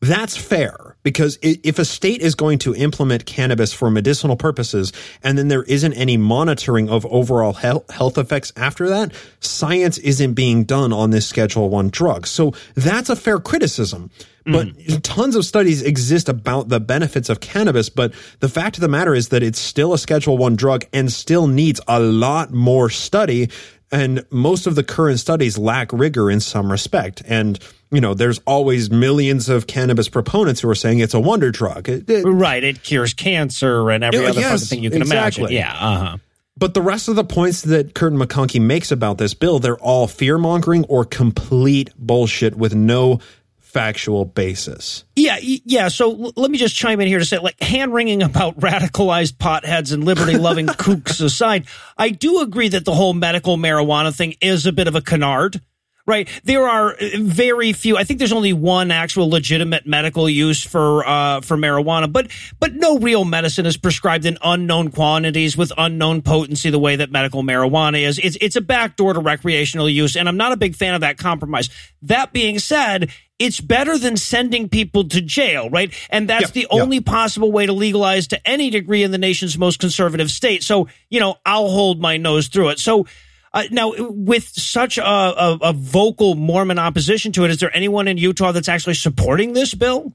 [0.00, 4.92] That's fair because if a state is going to implement cannabis for medicinal purposes
[5.22, 10.64] and then there isn't any monitoring of overall health, effects after that, science isn't being
[10.64, 12.26] done on this Schedule 1 drug.
[12.26, 14.10] So that's a fair criticism.
[14.46, 15.00] But mm.
[15.02, 19.14] tons of studies exist about the benefits of cannabis, but the fact of the matter
[19.14, 23.48] is that it's still a Schedule 1 drug and still needs a lot more study
[23.94, 27.22] and most of the current studies lack rigor in some respect.
[27.26, 27.60] And
[27.94, 31.88] you know, there's always millions of cannabis proponents who are saying it's a wonder drug.
[31.88, 32.62] It- it- Right.
[32.64, 35.42] It cures cancer and every Yeah, other yes, thing you can exactly.
[35.44, 35.56] imagine.
[35.56, 35.72] Yeah.
[35.78, 36.16] Uh huh.
[36.56, 40.06] But the rest of the points that Kirton McConkie makes about this bill, they're all
[40.06, 43.18] fear mongering or complete bullshit with no
[43.58, 45.02] factual basis.
[45.16, 45.88] Yeah, yeah.
[45.88, 49.32] So l- let me just chime in here to say, like, hand wringing about radicalized
[49.38, 51.66] potheads and liberty loving kooks aside,
[51.98, 55.60] I do agree that the whole medical marijuana thing is a bit of a canard.
[56.06, 56.28] Right.
[56.44, 57.96] There are uh, very few.
[57.96, 62.30] I think there's only one actual legitimate medical use for uh, for marijuana, but
[62.60, 67.10] but no real medicine is prescribed in unknown quantities with unknown potency the way that
[67.10, 68.18] medical marijuana is.
[68.18, 71.16] It's it's a backdoor to recreational use, and I'm not a big fan of that
[71.16, 71.70] compromise.
[72.02, 75.92] That being said, it's better than sending people to jail, right?
[76.10, 79.80] And that's the only possible way to legalize to any degree in the nation's most
[79.80, 80.62] conservative state.
[80.62, 82.78] So, you know, I'll hold my nose through it.
[82.78, 83.06] So,
[83.54, 88.08] uh, now, with such a, a, a vocal Mormon opposition to it, is there anyone
[88.08, 90.12] in Utah that's actually supporting this bill?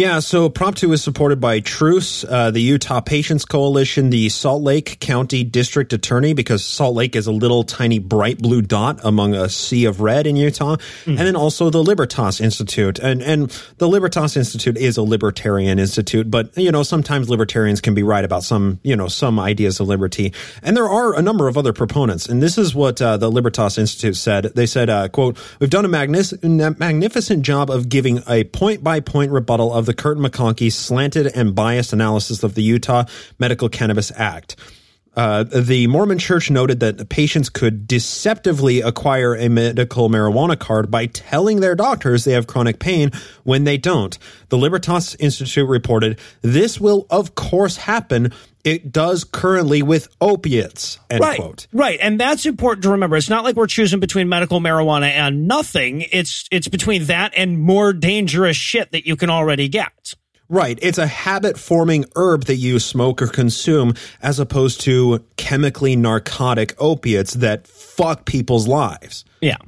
[0.00, 4.62] Yeah, so Prop 2 is supported by Truce, uh, the Utah Patients Coalition, the Salt
[4.62, 9.34] Lake County District Attorney, because Salt Lake is a little tiny bright blue dot among
[9.34, 12.98] a sea of red in Utah, and then also the Libertas Institute.
[12.98, 17.92] And, and the Libertas Institute is a libertarian institute, but, you know, sometimes libertarians can
[17.92, 20.32] be right about some, you know, some ideas of liberty.
[20.62, 22.26] And there are a number of other proponents.
[22.26, 24.44] And this is what uh, the Libertas Institute said.
[24.44, 29.30] They said, uh, quote, we've done a magnificent job of giving a point by point
[29.30, 33.06] rebuttal of the Kirton McConkie slanted and biased analysis of the Utah
[33.40, 34.54] Medical Cannabis Act.
[35.20, 41.04] Uh, the Mormon Church noted that patients could deceptively acquire a medical marijuana card by
[41.04, 43.10] telling their doctors they have chronic pain
[43.44, 44.18] when they don't.
[44.48, 48.32] The Libertas Institute reported this will, of course, happen.
[48.64, 50.98] It does currently with opiates.
[51.10, 51.66] End right, quote.
[51.70, 53.16] right, and that's important to remember.
[53.16, 56.06] It's not like we're choosing between medical marijuana and nothing.
[56.12, 60.14] It's it's between that and more dangerous shit that you can already get.
[60.50, 60.80] Right.
[60.82, 66.74] It's a habit forming herb that you smoke or consume as opposed to chemically narcotic
[66.78, 69.24] opiates that fuck people's lives.
[69.40, 69.58] Yeah.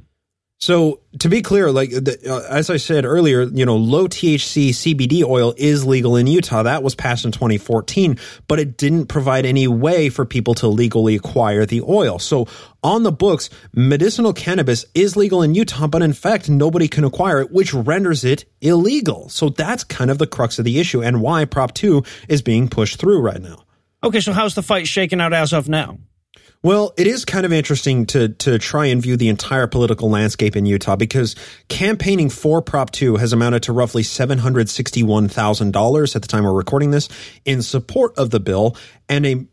[0.63, 4.69] So to be clear, like the, uh, as I said earlier, you know, low THC
[4.69, 6.63] CBD oil is legal in Utah.
[6.63, 11.17] That was passed in 2014, but it didn't provide any way for people to legally
[11.17, 12.17] acquire the oil.
[12.17, 12.47] So
[12.81, 17.41] on the books, medicinal cannabis is legal in Utah, but in fact, nobody can acquire
[17.41, 19.27] it, which renders it illegal.
[19.27, 22.69] So that's kind of the crux of the issue and why Prop 2 is being
[22.69, 23.65] pushed through right now.
[24.01, 25.97] Okay, so how's the fight shaking out as of now?
[26.63, 30.55] Well, it is kind of interesting to to try and view the entire political landscape
[30.55, 31.35] in Utah because
[31.67, 37.09] campaigning for Prop 2 has amounted to roughly $761,000 at the time we're recording this
[37.43, 38.77] in support of the bill
[39.09, 39.45] and a,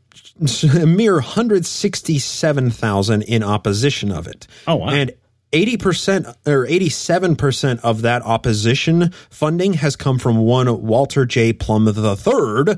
[0.81, 4.47] a mere 167,000 in opposition of it.
[4.69, 4.91] Oh, wow.
[4.91, 5.11] And
[5.53, 11.53] 80% or 87% of that opposition funding has come from one Walter J.
[11.53, 12.77] Plumb III,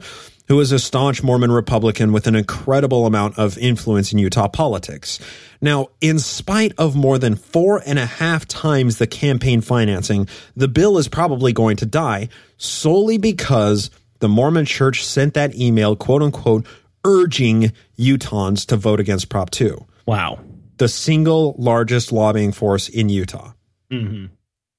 [0.52, 5.18] who is a staunch Mormon Republican with an incredible amount of influence in Utah politics.
[5.62, 10.68] Now, in spite of more than four and a half times the campaign financing, the
[10.68, 12.28] bill is probably going to die
[12.58, 16.66] solely because the Mormon church sent that email, quote unquote,
[17.02, 20.38] urging Utahns to vote against Prop 2 Wow.
[20.76, 23.54] the single largest lobbying force in Utah.
[23.90, 24.26] Mm-hmm.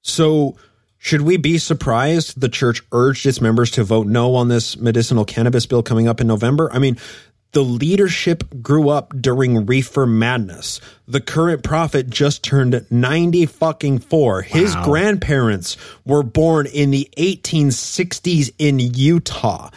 [0.03, 0.55] So,
[1.03, 5.25] should we be surprised the church urged its members to vote no on this medicinal
[5.25, 6.69] cannabis bill coming up in November?
[6.71, 6.97] I mean,
[7.51, 10.79] the leadership grew up during reefer madness.
[11.05, 14.43] The current prophet just turned 90 fucking 4.
[14.43, 14.85] His Wow.
[14.85, 15.75] grandparents
[16.05, 19.71] were born in the 1860s in Utah,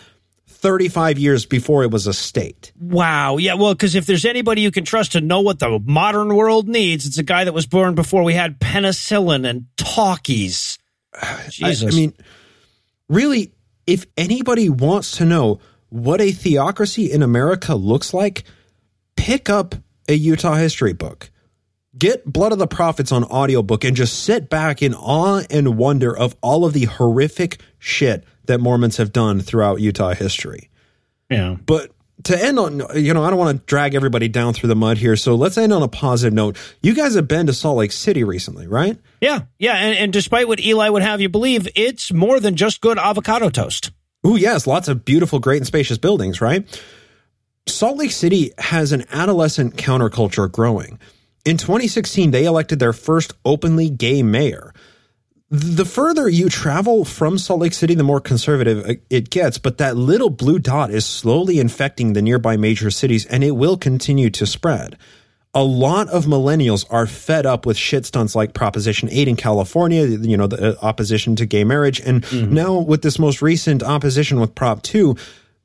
[0.46, 2.70] 35 years before it was a state.
[2.80, 3.36] Wow.
[3.38, 3.54] Yeah.
[3.54, 7.04] Well, because if there's anybody you can trust to know what the modern world needs,
[7.04, 10.78] it's a guy that was born before we had penicillin and talkies.
[11.48, 11.82] Jesus.
[11.94, 12.14] I, I mean,
[13.08, 13.52] really,
[13.86, 18.44] if anybody wants to know what a theocracy in America looks like,
[19.16, 19.74] pick up
[20.08, 21.30] a Utah history book.
[21.96, 26.14] Get Blood of the Prophets on audiobook and just sit back in awe and wonder
[26.14, 30.68] of all of the horrific shit that Mormons have done throughout Utah history.
[31.30, 31.56] yeah.
[31.64, 31.90] But
[32.26, 34.98] to end on, you know, I don't want to drag everybody down through the mud
[34.98, 35.16] here.
[35.16, 36.56] So let's end on a positive note.
[36.82, 38.98] You guys have been to Salt Lake City recently, right?
[39.20, 39.42] Yeah.
[39.58, 39.74] Yeah.
[39.76, 43.48] And, and despite what Eli would have you believe, it's more than just good avocado
[43.48, 43.90] toast.
[44.24, 46.66] Oh, yes, lots of beautiful, great, and spacious buildings, right?
[47.68, 50.98] Salt Lake City has an adolescent counterculture growing.
[51.44, 54.72] In 2016, they elected their first openly gay mayor.
[55.48, 59.96] The further you travel from Salt Lake City, the more conservative it gets, but that
[59.96, 64.44] little blue dot is slowly infecting the nearby major cities and it will continue to
[64.46, 64.96] spread.
[65.56, 70.04] a lot of millennials are fed up with shit stunts like Proposition 8 in California,
[70.04, 71.98] you know, the uh, opposition to gay marriage.
[71.98, 75.16] And now with this most recent opposition with Prop 2,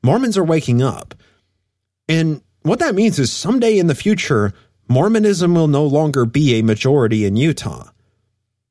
[0.02, 1.14] Mormons are waking up.
[2.08, 4.54] And what that means is someday in the future,
[4.88, 7.90] Mormonism will no longer be a majority in Utah.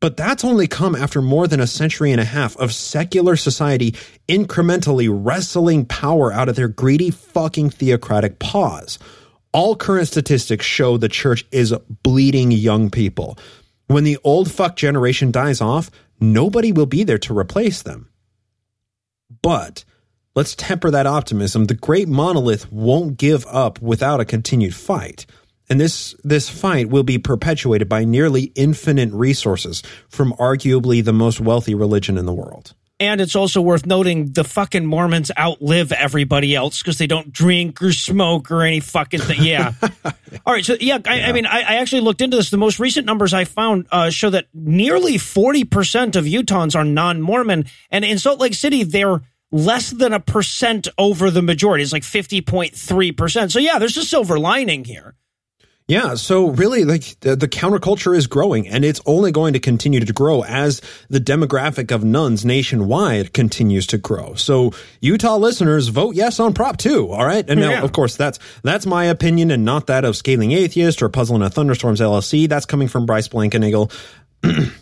[0.02, 3.96] But that's only come after more than a century and a half of secular society
[4.28, 8.98] incrementally wrestling power out of their greedy fucking theocratic paws.
[9.54, 13.38] All current statistics show the church is bleeding young people.
[13.88, 18.10] When the old fuck generation dies off, nobody will be there to replace them.
[19.44, 19.84] But
[20.34, 21.66] let's temper that optimism.
[21.66, 25.28] The great monolith won't give up without a continued fight.
[25.72, 31.40] And this this fight will be perpetuated by nearly infinite resources from arguably the most
[31.40, 32.74] wealthy religion in the world.
[33.00, 37.82] And it's also worth noting the fucking Mormons outlive everybody else because they don't drink
[37.82, 39.42] or smoke or any fucking thing.
[39.44, 39.74] Yeah.
[40.46, 40.66] All right.
[40.66, 42.50] So, yeah, I, I mean, I, I actually looked into this.
[42.50, 47.22] The most recent numbers I found uh, show that nearly 40% of Utahns are non
[47.22, 47.66] Mormon.
[47.90, 51.84] And in Salt Lake City, they're less than a percent over the majority.
[51.84, 53.52] It's like 50.3%.
[53.52, 55.16] So, yeah, there's a silver lining here.
[55.92, 60.00] Yeah, so really, like the, the counterculture is growing, and it's only going to continue
[60.00, 64.34] to grow as the demographic of nones nationwide continues to grow.
[64.36, 64.72] So,
[65.02, 67.12] Utah listeners, vote yes on Prop Two.
[67.12, 67.82] All right, and now, Yeah.
[67.84, 71.50] of course, that's that's my opinion, and not that of Scaling Atheist or Puzzling a
[71.50, 72.48] Thunderstorms LLC.
[72.48, 73.92] That's coming from Bryce Blankenagel.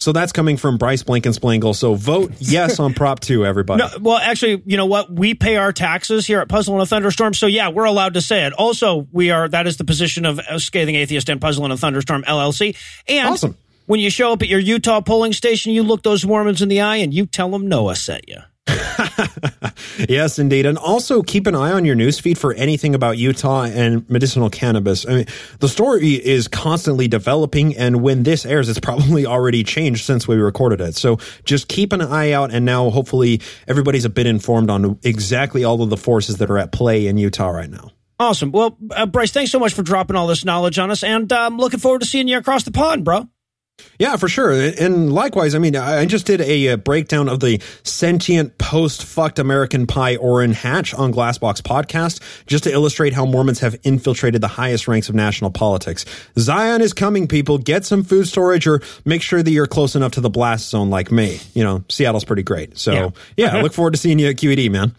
[0.00, 1.76] so that's coming from Bryce Blankenspangle.
[1.76, 3.82] So vote yes on Prop Two, everybody.
[3.82, 5.12] No, well, actually, you know what?
[5.12, 8.20] We pay our taxes here at Puzzle and a Thunderstorm, so yeah, we're allowed to
[8.20, 8.52] say it.
[8.54, 12.24] Also, we are that is the position of Scathing Atheist and Puzzle and a Thunderstorm
[12.24, 12.76] LLC.
[13.06, 13.56] And Awesome.
[13.86, 16.80] when you show up at your Utah polling station, you look those Mormons in the
[16.80, 18.38] eye and you tell them Noah sent you.
[20.08, 20.66] Yes, indeed.
[20.66, 25.06] And also keep an eye on your newsfeed for anything about Utah and medicinal cannabis.
[25.06, 25.26] I mean,
[25.58, 30.36] the story is constantly developing, and when this airs, it's probably already changed since we
[30.36, 30.94] recorded it.
[30.96, 35.64] So just keep an eye out, and now hopefully everybody's a bit informed on exactly
[35.64, 37.90] all of the forces that are at play in Utah right now.
[38.18, 38.52] Awesome.
[38.52, 41.56] Well, uh, Bryce, thanks so much for dropping all this knowledge on us, and I'm
[41.56, 43.28] looking forward to seeing you across the pond, bro.
[43.98, 44.50] Yeah, for sure.
[44.52, 49.38] And likewise, I mean, I just did a, uh breakdown of the sentient post fucked
[49.38, 54.48] American Pie Orrin Hatch on Glassbox podcast, just to illustrate how Mormons have infiltrated the
[54.48, 56.04] highest ranks of national politics.
[56.38, 57.58] Zion is coming, people.
[57.58, 60.88] Get some food storage or make sure that you're close enough to the blast zone
[60.90, 61.38] like me.
[61.54, 62.78] You know, Seattle's pretty great.
[62.78, 63.10] So, Yeah.
[63.36, 64.94] yeah, I look forward to seeing you at QED, man.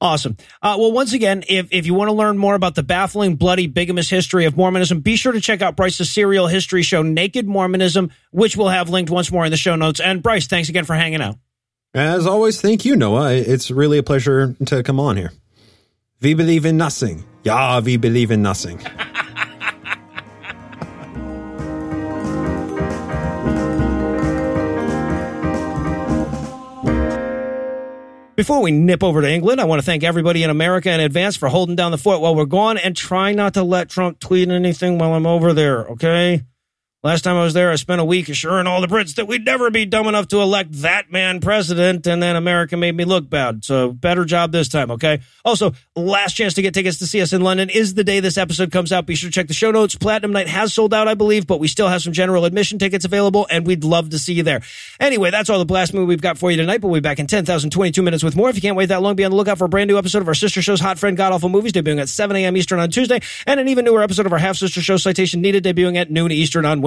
[0.00, 0.36] Awesome.
[0.60, 3.66] Uh, well, once again, if, if you want to learn more about the baffling, bloody,
[3.66, 8.10] bigamous history of Mormonism, be sure to check out Bryce's serial history show, Naked Mormonism,
[8.30, 9.98] which we'll have linked once more in the show notes.
[9.98, 11.36] And Bryce, thanks again for hanging out.
[11.94, 13.32] As always, thank you, Noah.
[13.32, 15.32] It's really a pleasure to come on here.
[16.20, 17.24] We believe in nothing.
[17.42, 18.80] Yeah, we believe in nothing.
[28.36, 31.36] Before we nip over to England, I want to thank everybody in America in advance
[31.36, 34.50] for holding down the fort while we're gone and try not to let Trump tweet
[34.50, 36.44] anything while I'm over there, okay?
[37.02, 39.44] Last time I was there, I spent a week assuring all the Brits that we'd
[39.44, 43.28] never be dumb enough to elect that man president, and then America made me look
[43.28, 43.66] bad.
[43.66, 45.20] So, better job this time, okay?
[45.44, 48.38] Also, last chance to get tickets to see us in London is the day this
[48.38, 49.04] episode comes out.
[49.04, 49.94] Be sure to check the show notes.
[49.94, 53.04] Platinum Night has sold out, I believe, but we still have some general admission tickets
[53.04, 54.62] available, and we'd love to see you there.
[54.98, 57.20] Anyway, that's all the blast movie we've got for you tonight, but we'll be back
[57.20, 58.48] in 10,022 minutes with more.
[58.48, 60.22] If you can't wait that long, be on the lookout for a brand new episode
[60.22, 62.56] of our sister show's Hot Friend God Awful Movies, debuting at 7 a.m.
[62.56, 65.62] Eastern on Tuesday, and an even newer episode of our half sister show Citation Needed,
[65.62, 66.85] debuting at noon Eastern on Wednesday.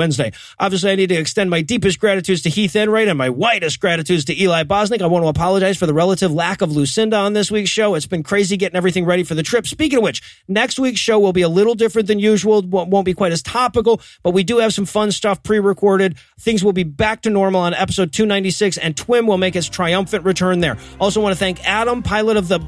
[0.60, 4.26] Obviously, I need to extend my deepest gratitudes to Heath Enright and my widest gratitudes
[4.26, 5.02] to Eli Bosnick.
[5.02, 7.96] I want to apologize for the relative lack of Lucinda on this week's show.
[7.96, 9.68] It's been crazy getting everything ready for the trip.
[9.68, 12.62] Speaking of which, next week's show will be a little different than usual.
[12.62, 16.18] Won't be quite as topical, but we do have some fun stuff pre-recorded.
[16.40, 20.26] Things will be back to normal on episode 296, and Twim will make its triumphant
[20.26, 20.78] return there.
[21.00, 22.60] Also want to thank Adam, pilot of the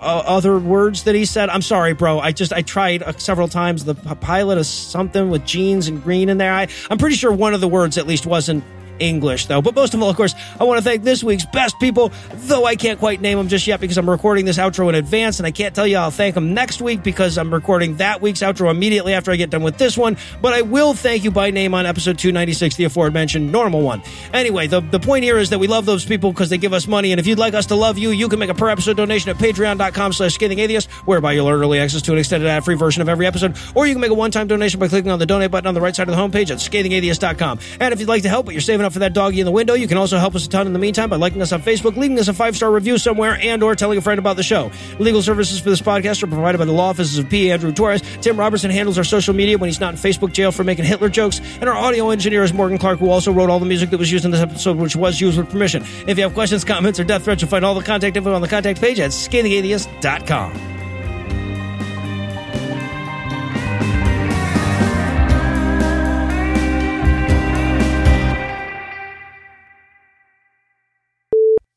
[0.00, 1.48] uh, other words that he said.
[1.48, 2.18] I'm sorry, bro.
[2.20, 3.84] I just I tried uh, several times.
[3.84, 6.52] The pilot is something with jeans and green in there.
[6.52, 8.64] I I'm pretty sure one of the words at least wasn't
[8.98, 9.62] English though.
[9.62, 12.64] But most of all, of course, I want to thank this week's best people, though
[12.64, 15.46] I can't quite name them just yet because I'm recording this outro in advance and
[15.46, 18.70] I can't tell you I'll thank them next week because I'm recording that week's outro
[18.70, 20.16] immediately after I get done with this one.
[20.42, 24.02] But I will thank you by name on episode 296, the aforementioned normal one.
[24.32, 26.86] Anyway, the, the point here is that we love those people because they give us
[26.86, 27.12] money.
[27.12, 29.30] And if you'd like us to love you, you can make a per episode donation
[29.30, 32.74] at patreon.com slash scathing atheist, whereby you'll earn early access to an extended ad free
[32.74, 33.56] version of every episode.
[33.74, 35.74] Or you can make a one time donation by clicking on the donate button on
[35.74, 37.60] the right side of the homepage at scathingatheist.com.
[37.80, 39.52] And if you'd like to help but you're saving out for that doggy in the
[39.52, 39.74] window.
[39.74, 41.96] You can also help us a ton in the meantime by liking us on Facebook,
[41.96, 44.70] leaving us a five star review somewhere, and or telling a friend about the show.
[44.98, 47.52] Legal services for this podcast are provided by the law offices of P.
[47.52, 48.02] Andrew Torres.
[48.20, 51.08] Tim Robertson handles our social media when he's not in Facebook jail for making Hitler
[51.08, 53.98] jokes, and our audio engineer is Morgan Clark, who also wrote all the music that
[53.98, 55.82] was used in this episode, which was used with permission.
[56.06, 58.40] If you have questions, comments, or death threats, you'll find all the contact info on
[58.40, 60.87] the contact page at scathingatheist.com.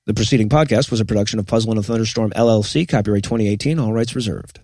[0.08, 3.94] The preceding podcast was a production of Puzzle and a Thunderstorm LLC, copyright 2018, all
[3.94, 4.60] rights reserved.